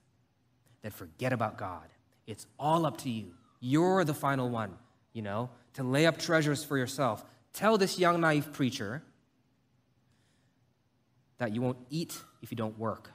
then 0.82 0.92
forget 0.92 1.32
about 1.32 1.56
God. 1.56 1.88
It's 2.26 2.46
all 2.58 2.86
up 2.86 2.98
to 2.98 3.10
you. 3.10 3.32
You're 3.60 4.04
the 4.04 4.14
final 4.14 4.48
one, 4.48 4.76
you 5.12 5.22
know, 5.22 5.50
to 5.74 5.82
lay 5.82 6.06
up 6.06 6.18
treasures 6.18 6.62
for 6.64 6.76
yourself. 6.76 7.24
Tell 7.52 7.78
this 7.78 7.98
young, 7.98 8.20
naive 8.20 8.52
preacher 8.52 9.02
that 11.38 11.54
you 11.54 11.60
won't 11.62 11.78
eat 11.88 12.20
if 12.42 12.50
you 12.50 12.56
don't 12.56 12.78
work. 12.78 13.10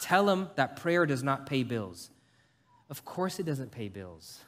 Tell 0.00 0.28
him 0.28 0.48
that 0.56 0.76
prayer 0.76 1.06
does 1.06 1.22
not 1.22 1.46
pay 1.46 1.62
bills. 1.62 2.10
Of 2.88 3.04
course, 3.04 3.38
it 3.38 3.46
doesn't 3.46 3.70
pay 3.70 3.88
bills. 3.88 4.40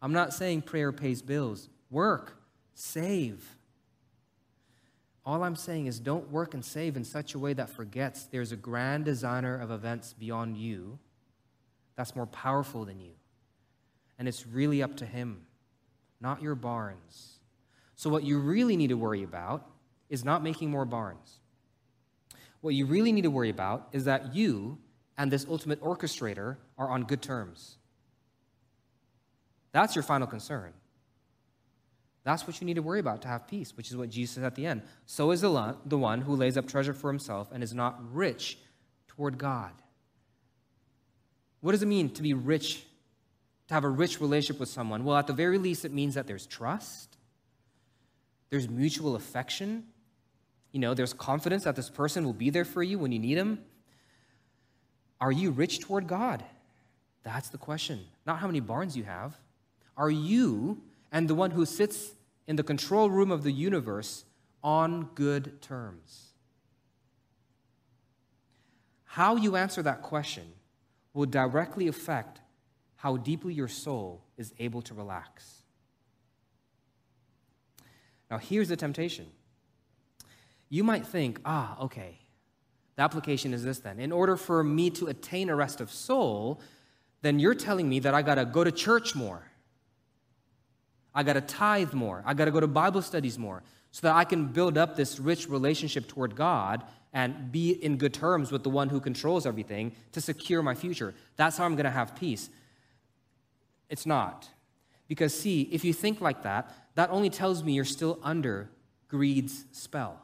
I'm 0.00 0.12
not 0.12 0.32
saying 0.34 0.62
prayer 0.62 0.92
pays 0.92 1.22
bills. 1.22 1.68
Work, 1.90 2.36
save. 2.74 3.56
All 5.24 5.44
I'm 5.44 5.56
saying 5.56 5.86
is 5.86 6.00
don't 6.00 6.30
work 6.30 6.54
and 6.54 6.64
save 6.64 6.96
in 6.96 7.04
such 7.04 7.34
a 7.34 7.38
way 7.38 7.52
that 7.52 7.70
forgets 7.70 8.24
there's 8.24 8.52
a 8.52 8.56
grand 8.56 9.04
designer 9.04 9.60
of 9.60 9.70
events 9.70 10.12
beyond 10.12 10.56
you 10.56 10.98
that's 11.96 12.16
more 12.16 12.26
powerful 12.26 12.84
than 12.84 12.98
you. 12.98 13.12
And 14.18 14.26
it's 14.26 14.46
really 14.46 14.82
up 14.82 14.96
to 14.96 15.06
him, 15.06 15.46
not 16.20 16.42
your 16.42 16.54
barns. 16.54 17.38
So, 17.94 18.10
what 18.10 18.24
you 18.24 18.38
really 18.38 18.76
need 18.76 18.88
to 18.88 18.96
worry 18.96 19.22
about 19.22 19.68
is 20.08 20.24
not 20.24 20.42
making 20.42 20.70
more 20.70 20.84
barns. 20.84 21.38
What 22.60 22.74
you 22.74 22.86
really 22.86 23.12
need 23.12 23.22
to 23.22 23.30
worry 23.30 23.50
about 23.50 23.88
is 23.92 24.04
that 24.04 24.34
you 24.34 24.78
and 25.16 25.30
this 25.30 25.46
ultimate 25.48 25.80
orchestrator 25.82 26.56
are 26.78 26.88
on 26.88 27.04
good 27.04 27.22
terms. 27.22 27.76
That's 29.72 29.94
your 29.94 30.02
final 30.02 30.26
concern. 30.26 30.72
That's 32.24 32.46
what 32.46 32.60
you 32.60 32.66
need 32.66 32.74
to 32.74 32.82
worry 32.82 33.00
about 33.00 33.22
to 33.22 33.28
have 33.28 33.48
peace, 33.48 33.76
which 33.76 33.90
is 33.90 33.96
what 33.96 34.10
Jesus 34.10 34.36
says 34.36 34.44
at 34.44 34.54
the 34.54 34.66
end. 34.66 34.82
So 35.06 35.32
is 35.32 35.40
the, 35.40 35.76
the 35.84 35.98
one 35.98 36.20
who 36.20 36.36
lays 36.36 36.56
up 36.56 36.68
treasure 36.68 36.94
for 36.94 37.10
himself 37.10 37.50
and 37.52 37.62
is 37.62 37.74
not 37.74 37.98
rich 38.14 38.58
toward 39.08 39.38
God. 39.38 39.72
What 41.60 41.72
does 41.72 41.82
it 41.82 41.86
mean 41.86 42.10
to 42.10 42.22
be 42.22 42.34
rich, 42.34 42.84
to 43.68 43.74
have 43.74 43.84
a 43.84 43.88
rich 43.88 44.20
relationship 44.20 44.60
with 44.60 44.68
someone? 44.68 45.04
Well, 45.04 45.16
at 45.16 45.26
the 45.26 45.32
very 45.32 45.58
least, 45.58 45.84
it 45.84 45.92
means 45.92 46.14
that 46.14 46.26
there's 46.26 46.46
trust, 46.46 47.16
there's 48.50 48.68
mutual 48.68 49.16
affection, 49.16 49.84
you 50.72 50.80
know, 50.80 50.94
there's 50.94 51.12
confidence 51.12 51.64
that 51.64 51.76
this 51.76 51.90
person 51.90 52.24
will 52.24 52.32
be 52.32 52.50
there 52.50 52.64
for 52.64 52.82
you 52.82 52.98
when 52.98 53.12
you 53.12 53.18
need 53.18 53.36
him. 53.36 53.58
Are 55.20 55.30
you 55.30 55.50
rich 55.50 55.80
toward 55.80 56.06
God? 56.06 56.42
That's 57.22 57.50
the 57.50 57.58
question. 57.58 58.00
Not 58.26 58.38
how 58.38 58.46
many 58.46 58.60
barns 58.60 58.96
you 58.96 59.04
have. 59.04 59.36
Are 59.96 60.10
you 60.10 60.82
and 61.12 61.28
the 61.28 61.34
one 61.34 61.52
who 61.52 61.64
sits 61.64 62.14
in 62.48 62.56
the 62.56 62.64
control 62.64 63.10
room 63.10 63.30
of 63.30 63.44
the 63.44 63.52
universe 63.52 64.24
on 64.64 65.10
good 65.14 65.62
terms? 65.62 66.32
How 69.04 69.36
you 69.36 69.56
answer 69.56 69.82
that 69.82 70.02
question 70.02 70.54
will 71.12 71.26
directly 71.26 71.86
affect 71.86 72.40
how 72.96 73.16
deeply 73.16 73.52
your 73.52 73.68
soul 73.68 74.22
is 74.36 74.54
able 74.58 74.80
to 74.80 74.94
relax. 74.94 75.62
Now, 78.30 78.38
here's 78.38 78.68
the 78.68 78.76
temptation. 78.76 79.26
You 80.68 80.84
might 80.84 81.04
think, 81.04 81.40
ah, 81.44 81.78
okay, 81.82 82.20
the 82.96 83.02
application 83.02 83.52
is 83.52 83.64
this 83.64 83.80
then. 83.80 83.98
In 83.98 84.12
order 84.12 84.36
for 84.36 84.64
me 84.64 84.88
to 84.90 85.08
attain 85.08 85.50
a 85.50 85.56
rest 85.56 85.80
of 85.80 85.90
soul, 85.90 86.60
then 87.20 87.38
you're 87.38 87.54
telling 87.54 87.88
me 87.88 87.98
that 87.98 88.14
I 88.14 88.22
got 88.22 88.36
to 88.36 88.44
go 88.44 88.64
to 88.64 88.72
church 88.72 89.14
more. 89.14 89.42
I 91.14 91.22
got 91.22 91.34
to 91.34 91.40
tithe 91.40 91.92
more. 91.92 92.22
I 92.24 92.34
got 92.34 92.46
to 92.46 92.50
go 92.50 92.60
to 92.60 92.66
Bible 92.66 93.02
studies 93.02 93.38
more 93.38 93.62
so 93.90 94.06
that 94.06 94.16
I 94.16 94.24
can 94.24 94.46
build 94.46 94.78
up 94.78 94.96
this 94.96 95.18
rich 95.18 95.48
relationship 95.48 96.08
toward 96.08 96.34
God 96.34 96.82
and 97.12 97.52
be 97.52 97.72
in 97.72 97.98
good 97.98 98.14
terms 98.14 98.50
with 98.50 98.62
the 98.62 98.70
one 98.70 98.88
who 98.88 99.00
controls 99.00 99.44
everything 99.44 99.92
to 100.12 100.20
secure 100.20 100.62
my 100.62 100.74
future. 100.74 101.14
That's 101.36 101.58
how 101.58 101.64
I'm 101.64 101.76
going 101.76 101.84
to 101.84 101.90
have 101.90 102.16
peace. 102.16 102.48
It's 103.90 104.06
not. 104.06 104.48
Because, 105.08 105.38
see, 105.38 105.62
if 105.70 105.84
you 105.84 105.92
think 105.92 106.22
like 106.22 106.42
that, 106.44 106.74
that 106.94 107.10
only 107.10 107.28
tells 107.28 107.62
me 107.62 107.74
you're 107.74 107.84
still 107.84 108.18
under 108.22 108.70
greed's 109.08 109.66
spell. 109.72 110.18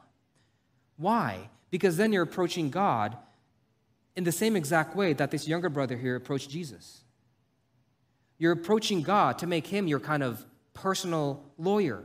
Why? 0.97 1.49
Because 1.69 1.95
then 1.95 2.11
you're 2.11 2.23
approaching 2.23 2.71
God 2.71 3.15
in 4.15 4.23
the 4.23 4.31
same 4.31 4.55
exact 4.55 4.95
way 4.95 5.13
that 5.13 5.29
this 5.29 5.47
younger 5.47 5.69
brother 5.69 5.95
here 5.95 6.15
approached 6.15 6.49
Jesus. 6.49 7.01
You're 8.39 8.53
approaching 8.53 9.03
God 9.03 9.37
to 9.39 9.47
make 9.47 9.67
him 9.67 9.87
your 9.87 9.99
kind 9.99 10.23
of 10.23 10.43
personal 10.79 11.43
lawyer. 11.57 12.03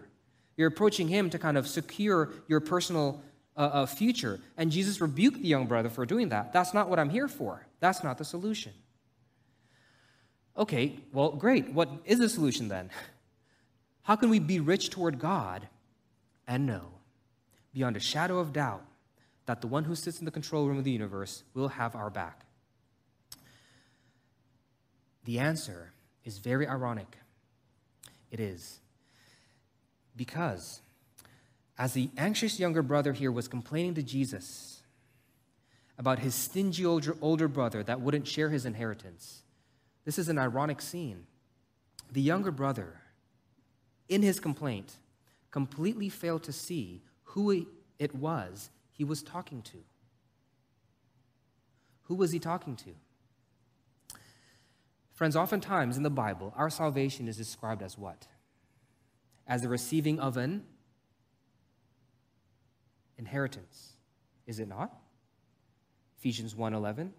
You're 0.56 0.68
approaching 0.68 1.08
him 1.08 1.30
to 1.30 1.38
kind 1.38 1.56
of 1.56 1.66
secure 1.66 2.30
your 2.48 2.60
personal 2.60 3.22
uh, 3.56 3.60
uh, 3.60 3.86
future. 3.86 4.40
And 4.56 4.70
Jesus 4.70 5.00
rebuked 5.00 5.40
the 5.40 5.48
young 5.48 5.66
brother 5.66 5.88
for 5.88 6.04
doing 6.04 6.28
that. 6.30 6.52
That's 6.52 6.74
not 6.74 6.88
what 6.88 6.98
I'm 6.98 7.10
here 7.10 7.28
for. 7.28 7.66
That's 7.80 8.04
not 8.04 8.18
the 8.18 8.24
solution. 8.24 8.72
Okay, 10.56 10.96
well, 11.12 11.30
great. 11.30 11.72
What 11.72 11.88
is 12.04 12.18
the 12.18 12.28
solution 12.28 12.68
then? 12.68 12.90
How 14.02 14.16
can 14.16 14.28
we 14.28 14.38
be 14.38 14.60
rich 14.60 14.90
toward 14.90 15.18
God 15.18 15.66
and 16.46 16.66
know, 16.66 16.86
beyond 17.72 17.96
a 17.96 18.00
shadow 18.00 18.38
of 18.38 18.52
doubt, 18.52 18.84
that 19.46 19.60
the 19.60 19.66
one 19.66 19.84
who 19.84 19.94
sits 19.94 20.18
in 20.18 20.24
the 20.24 20.30
control 20.30 20.66
room 20.66 20.78
of 20.78 20.84
the 20.84 20.90
universe 20.90 21.42
will 21.54 21.68
have 21.68 21.96
our 21.96 22.10
back? 22.10 22.44
The 25.24 25.38
answer 25.38 25.92
is 26.24 26.38
very 26.38 26.68
ironic. 26.68 27.16
It 28.34 28.40
is. 28.40 28.80
Because 30.16 30.80
as 31.78 31.92
the 31.92 32.10
anxious 32.16 32.58
younger 32.58 32.82
brother 32.82 33.12
here 33.12 33.30
was 33.30 33.46
complaining 33.46 33.94
to 33.94 34.02
Jesus 34.02 34.82
about 35.96 36.18
his 36.18 36.34
stingy 36.34 36.84
older, 36.84 37.16
older 37.20 37.46
brother 37.46 37.84
that 37.84 38.00
wouldn't 38.00 38.26
share 38.26 38.48
his 38.50 38.66
inheritance, 38.66 39.42
this 40.04 40.18
is 40.18 40.28
an 40.28 40.36
ironic 40.36 40.82
scene. 40.82 41.28
The 42.10 42.20
younger 42.20 42.50
brother, 42.50 43.02
in 44.08 44.22
his 44.22 44.40
complaint, 44.40 44.96
completely 45.52 46.08
failed 46.08 46.42
to 46.42 46.52
see 46.52 47.02
who 47.22 47.52
it 48.00 48.14
was 48.16 48.68
he 48.90 49.04
was 49.04 49.22
talking 49.22 49.62
to. 49.62 49.76
Who 52.02 52.16
was 52.16 52.32
he 52.32 52.40
talking 52.40 52.74
to? 52.78 52.90
Friends, 55.14 55.36
oftentimes 55.36 55.96
in 55.96 56.02
the 56.02 56.10
Bible, 56.10 56.52
our 56.56 56.68
salvation 56.68 57.28
is 57.28 57.36
described 57.36 57.82
as 57.82 57.96
what? 57.96 58.26
As 59.46 59.62
the 59.62 59.68
receiving 59.68 60.18
of 60.18 60.36
an 60.36 60.64
inheritance. 63.16 63.92
Is 64.46 64.58
it 64.58 64.68
not? 64.68 64.92
Ephesians 66.18 66.54
1:11 66.54 67.12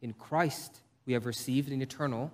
In 0.00 0.14
Christ 0.14 0.80
we 1.04 1.12
have 1.12 1.26
received 1.26 1.70
an 1.70 1.82
eternal 1.82 2.32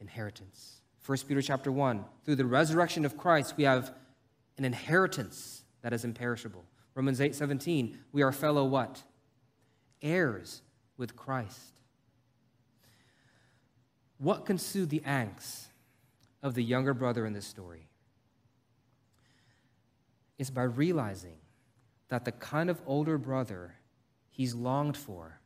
inheritance. 0.00 0.82
1 1.04 1.18
Peter 1.26 1.42
chapter 1.42 1.72
1, 1.72 2.04
through 2.24 2.36
the 2.36 2.44
resurrection 2.44 3.04
of 3.04 3.16
Christ, 3.16 3.56
we 3.56 3.64
have 3.64 3.94
an 4.56 4.64
inheritance 4.64 5.64
that 5.82 5.92
is 5.92 6.04
imperishable. 6.04 6.64
Romans 6.94 7.18
8:17 7.20 7.96
we 8.12 8.22
are 8.22 8.30
fellow 8.30 8.64
what? 8.64 9.02
Heirs 10.00 10.62
with 10.96 11.16
Christ. 11.16 11.77
What 14.18 14.44
can 14.44 14.58
soothe 14.58 14.90
the 14.90 15.00
angst 15.00 15.66
of 16.42 16.54
the 16.54 16.62
younger 16.62 16.92
brother 16.92 17.24
in 17.24 17.32
this 17.32 17.46
story? 17.46 17.88
Is 20.38 20.50
by 20.50 20.62
realizing 20.62 21.38
that 22.08 22.24
the 22.24 22.32
kind 22.32 22.70
of 22.70 22.80
older 22.86 23.18
brother 23.18 23.74
he's 24.30 24.54
longed 24.54 24.96
for 24.96 25.40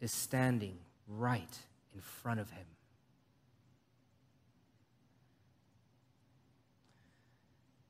is 0.00 0.12
standing 0.12 0.78
right 1.06 1.58
in 1.94 2.00
front 2.00 2.40
of 2.40 2.50
him. 2.50 2.64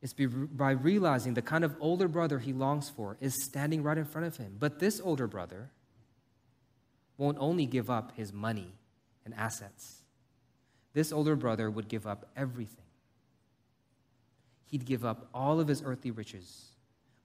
It's 0.02 0.14
by 0.14 0.70
realizing 0.70 1.34
the 1.34 1.42
kind 1.42 1.62
of 1.62 1.76
older 1.78 2.08
brother 2.08 2.38
he 2.38 2.52
longs 2.52 2.88
for 2.88 3.18
is 3.20 3.44
standing 3.44 3.82
right 3.82 3.98
in 3.98 4.06
front 4.06 4.26
of 4.26 4.36
him. 4.38 4.56
But 4.58 4.78
this 4.78 4.98
older 4.98 5.26
brother 5.26 5.70
won't 7.18 7.36
only 7.38 7.66
give 7.66 7.90
up 7.90 8.16
his 8.16 8.32
money 8.32 8.72
and 9.24 9.34
assets, 9.34 10.02
this 10.92 11.12
older 11.12 11.36
brother 11.36 11.70
would 11.70 11.88
give 11.88 12.06
up 12.06 12.28
everything. 12.36 12.84
He'd 14.66 14.84
give 14.84 15.04
up 15.04 15.28
all 15.34 15.60
of 15.60 15.68
his 15.68 15.82
earthly 15.84 16.10
riches. 16.10 16.66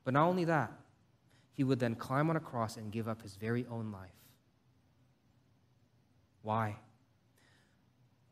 But 0.03 0.13
not 0.13 0.27
only 0.27 0.45
that, 0.45 0.71
he 1.53 1.63
would 1.63 1.79
then 1.79 1.95
climb 1.95 2.29
on 2.29 2.35
a 2.35 2.39
cross 2.39 2.77
and 2.77 2.91
give 2.91 3.07
up 3.07 3.21
his 3.21 3.35
very 3.35 3.65
own 3.69 3.91
life. 3.91 4.09
Why? 6.41 6.75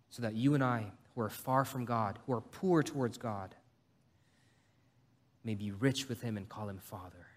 So 0.09 0.21
that 0.21 0.35
you 0.35 0.53
and 0.53 0.63
I, 0.63 0.91
who 1.15 1.21
are 1.21 1.29
far 1.29 1.65
from 1.65 1.85
God, 1.85 2.19
who 2.25 2.33
are 2.33 2.41
poor 2.41 2.83
towards 2.83 3.17
God, 3.17 3.55
may 5.43 5.55
be 5.55 5.71
rich 5.71 6.09
with 6.09 6.21
him 6.21 6.37
and 6.37 6.47
call 6.47 6.69
him 6.69 6.77
Father, 6.77 7.27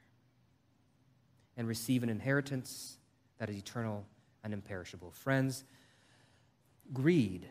and 1.57 1.67
receive 1.67 2.03
an 2.03 2.09
inheritance 2.09 2.99
that 3.39 3.49
is 3.49 3.57
eternal 3.57 4.05
and 4.45 4.53
imperishable. 4.53 5.11
Friends, 5.11 5.65
greed 6.93 7.49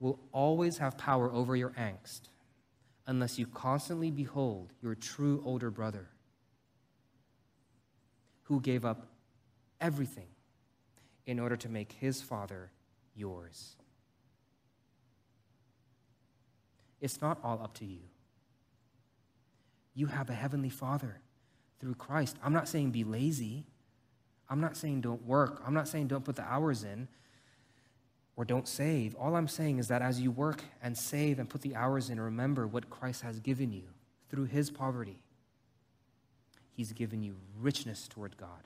will 0.00 0.18
always 0.32 0.78
have 0.78 0.98
power 0.98 1.30
over 1.32 1.54
your 1.54 1.70
angst 1.70 2.22
unless 3.06 3.38
you 3.38 3.46
constantly 3.46 4.10
behold 4.10 4.72
your 4.82 4.94
true 4.94 5.42
older 5.44 5.70
brother 5.70 6.08
who 8.44 8.60
gave 8.60 8.84
up 8.84 9.06
everything 9.80 10.26
in 11.26 11.38
order 11.38 11.56
to 11.56 11.68
make 11.68 11.92
his 11.92 12.20
father 12.20 12.70
yours. 13.14 13.76
It's 17.00 17.20
not 17.20 17.38
all 17.42 17.60
up 17.62 17.74
to 17.74 17.84
you. 17.84 18.00
You 19.94 20.06
have 20.06 20.30
a 20.30 20.34
heavenly 20.34 20.70
father 20.70 21.20
through 21.80 21.94
Christ. 21.94 22.36
I'm 22.42 22.52
not 22.52 22.68
saying 22.68 22.90
be 22.90 23.04
lazy. 23.04 23.66
I'm 24.48 24.60
not 24.60 24.76
saying 24.76 25.00
don't 25.00 25.24
work. 25.24 25.62
I'm 25.66 25.74
not 25.74 25.88
saying 25.88 26.08
don't 26.08 26.24
put 26.24 26.36
the 26.36 26.44
hours 26.44 26.84
in 26.84 27.08
or 28.36 28.44
don't 28.44 28.66
save. 28.66 29.14
All 29.16 29.36
I'm 29.36 29.48
saying 29.48 29.78
is 29.78 29.88
that 29.88 30.02
as 30.02 30.20
you 30.20 30.30
work 30.30 30.62
and 30.82 30.96
save 30.96 31.38
and 31.38 31.48
put 31.48 31.62
the 31.62 31.76
hours 31.76 32.10
in, 32.10 32.20
remember 32.20 32.66
what 32.66 32.90
Christ 32.90 33.22
has 33.22 33.40
given 33.40 33.72
you 33.72 33.84
through 34.30 34.44
his 34.44 34.70
poverty. 34.70 35.20
He's 36.72 36.92
given 36.92 37.22
you 37.22 37.36
richness 37.60 38.08
toward 38.08 38.36
God. 38.36 38.64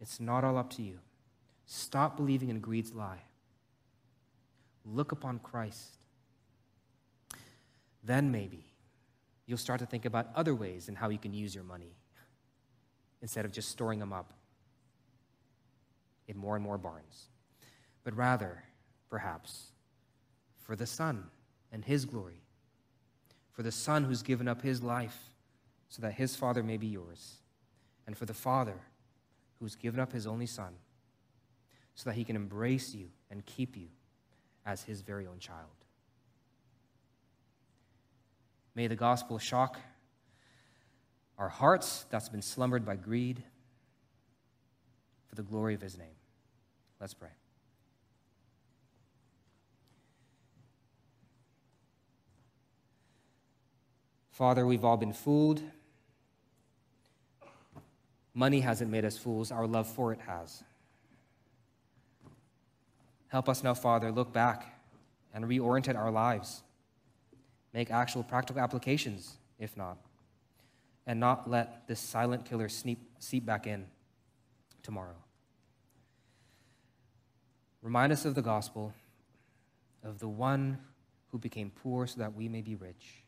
It's 0.00 0.20
not 0.20 0.44
all 0.44 0.56
up 0.56 0.70
to 0.74 0.82
you. 0.82 0.98
Stop 1.66 2.16
believing 2.16 2.48
in 2.48 2.60
greed's 2.60 2.94
lie. 2.94 3.22
Look 4.84 5.10
upon 5.10 5.40
Christ. 5.40 5.98
Then 8.04 8.30
maybe 8.30 8.64
you'll 9.46 9.58
start 9.58 9.80
to 9.80 9.86
think 9.86 10.04
about 10.04 10.28
other 10.36 10.54
ways 10.54 10.88
in 10.88 10.94
how 10.94 11.08
you 11.08 11.18
can 11.18 11.34
use 11.34 11.54
your 11.54 11.64
money 11.64 11.96
instead 13.20 13.44
of 13.44 13.50
just 13.50 13.70
storing 13.70 13.98
them 13.98 14.12
up 14.12 14.32
in 16.28 16.36
more 16.36 16.54
and 16.54 16.64
more 16.64 16.78
barns, 16.78 17.26
but 18.04 18.16
rather, 18.16 18.62
perhaps, 19.08 19.72
for 20.58 20.76
the 20.76 20.86
Son 20.86 21.24
and 21.72 21.84
His 21.84 22.04
glory, 22.04 22.42
for 23.52 23.62
the 23.62 23.72
Son 23.72 24.04
who's 24.04 24.22
given 24.22 24.48
up 24.48 24.62
His 24.62 24.82
life 24.82 25.30
so 25.88 26.02
that 26.02 26.14
His 26.14 26.36
Father 26.36 26.62
may 26.62 26.76
be 26.76 26.88
yours, 26.88 27.36
and 28.06 28.16
for 28.16 28.26
the 28.26 28.34
Father 28.34 28.80
who's 29.60 29.76
given 29.76 30.00
up 30.00 30.12
His 30.12 30.26
only 30.26 30.46
Son 30.46 30.74
so 31.96 32.10
that 32.10 32.14
he 32.14 32.24
can 32.24 32.36
embrace 32.36 32.94
you 32.94 33.08
and 33.30 33.44
keep 33.44 33.76
you 33.76 33.88
as 34.64 34.82
his 34.84 35.00
very 35.00 35.26
own 35.26 35.38
child. 35.40 35.66
May 38.74 38.86
the 38.86 38.96
gospel 38.96 39.38
shock 39.38 39.80
our 41.38 41.48
hearts 41.48 42.04
that's 42.10 42.28
been 42.28 42.42
slumbered 42.42 42.84
by 42.84 42.96
greed 42.96 43.42
for 45.26 45.34
the 45.34 45.42
glory 45.42 45.74
of 45.74 45.80
his 45.80 45.96
name. 45.96 46.16
Let's 47.00 47.14
pray. 47.14 47.30
Father, 54.36 54.66
we've 54.66 54.84
all 54.84 54.98
been 54.98 55.14
fooled. 55.14 55.62
Money 58.34 58.60
hasn't 58.60 58.90
made 58.90 59.02
us 59.02 59.16
fools, 59.16 59.50
our 59.50 59.66
love 59.66 59.86
for 59.86 60.12
it 60.12 60.20
has. 60.26 60.62
Help 63.28 63.48
us 63.48 63.64
now, 63.64 63.72
Father, 63.72 64.12
look 64.12 64.34
back 64.34 64.78
and 65.32 65.46
reorient 65.46 65.96
our 65.96 66.10
lives. 66.10 66.62
Make 67.72 67.90
actual 67.90 68.22
practical 68.22 68.60
applications, 68.60 69.38
if 69.58 69.74
not, 69.74 69.96
and 71.06 71.18
not 71.18 71.48
let 71.48 71.88
this 71.88 71.98
silent 71.98 72.44
killer 72.44 72.68
sneak, 72.68 72.98
seep 73.18 73.46
back 73.46 73.66
in 73.66 73.86
tomorrow. 74.82 75.16
Remind 77.80 78.12
us 78.12 78.26
of 78.26 78.34
the 78.34 78.42
gospel, 78.42 78.92
of 80.04 80.18
the 80.18 80.28
one 80.28 80.76
who 81.32 81.38
became 81.38 81.70
poor 81.70 82.06
so 82.06 82.18
that 82.18 82.34
we 82.34 82.50
may 82.50 82.60
be 82.60 82.74
rich. 82.74 83.22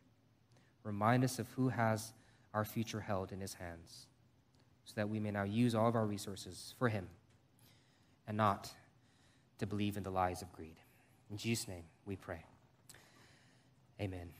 Remind 0.88 1.22
us 1.22 1.38
of 1.38 1.50
who 1.50 1.68
has 1.68 2.14
our 2.54 2.64
future 2.64 3.00
held 3.00 3.30
in 3.30 3.42
his 3.42 3.52
hands, 3.52 4.06
so 4.86 4.94
that 4.96 5.10
we 5.10 5.20
may 5.20 5.30
now 5.30 5.42
use 5.42 5.74
all 5.74 5.86
of 5.86 5.94
our 5.94 6.06
resources 6.06 6.74
for 6.78 6.88
him 6.88 7.08
and 8.26 8.38
not 8.38 8.70
to 9.58 9.66
believe 9.66 9.98
in 9.98 10.02
the 10.02 10.10
lies 10.10 10.40
of 10.40 10.50
greed. 10.50 10.76
In 11.30 11.36
Jesus' 11.36 11.68
name 11.68 11.84
we 12.06 12.16
pray. 12.16 12.42
Amen. 14.00 14.30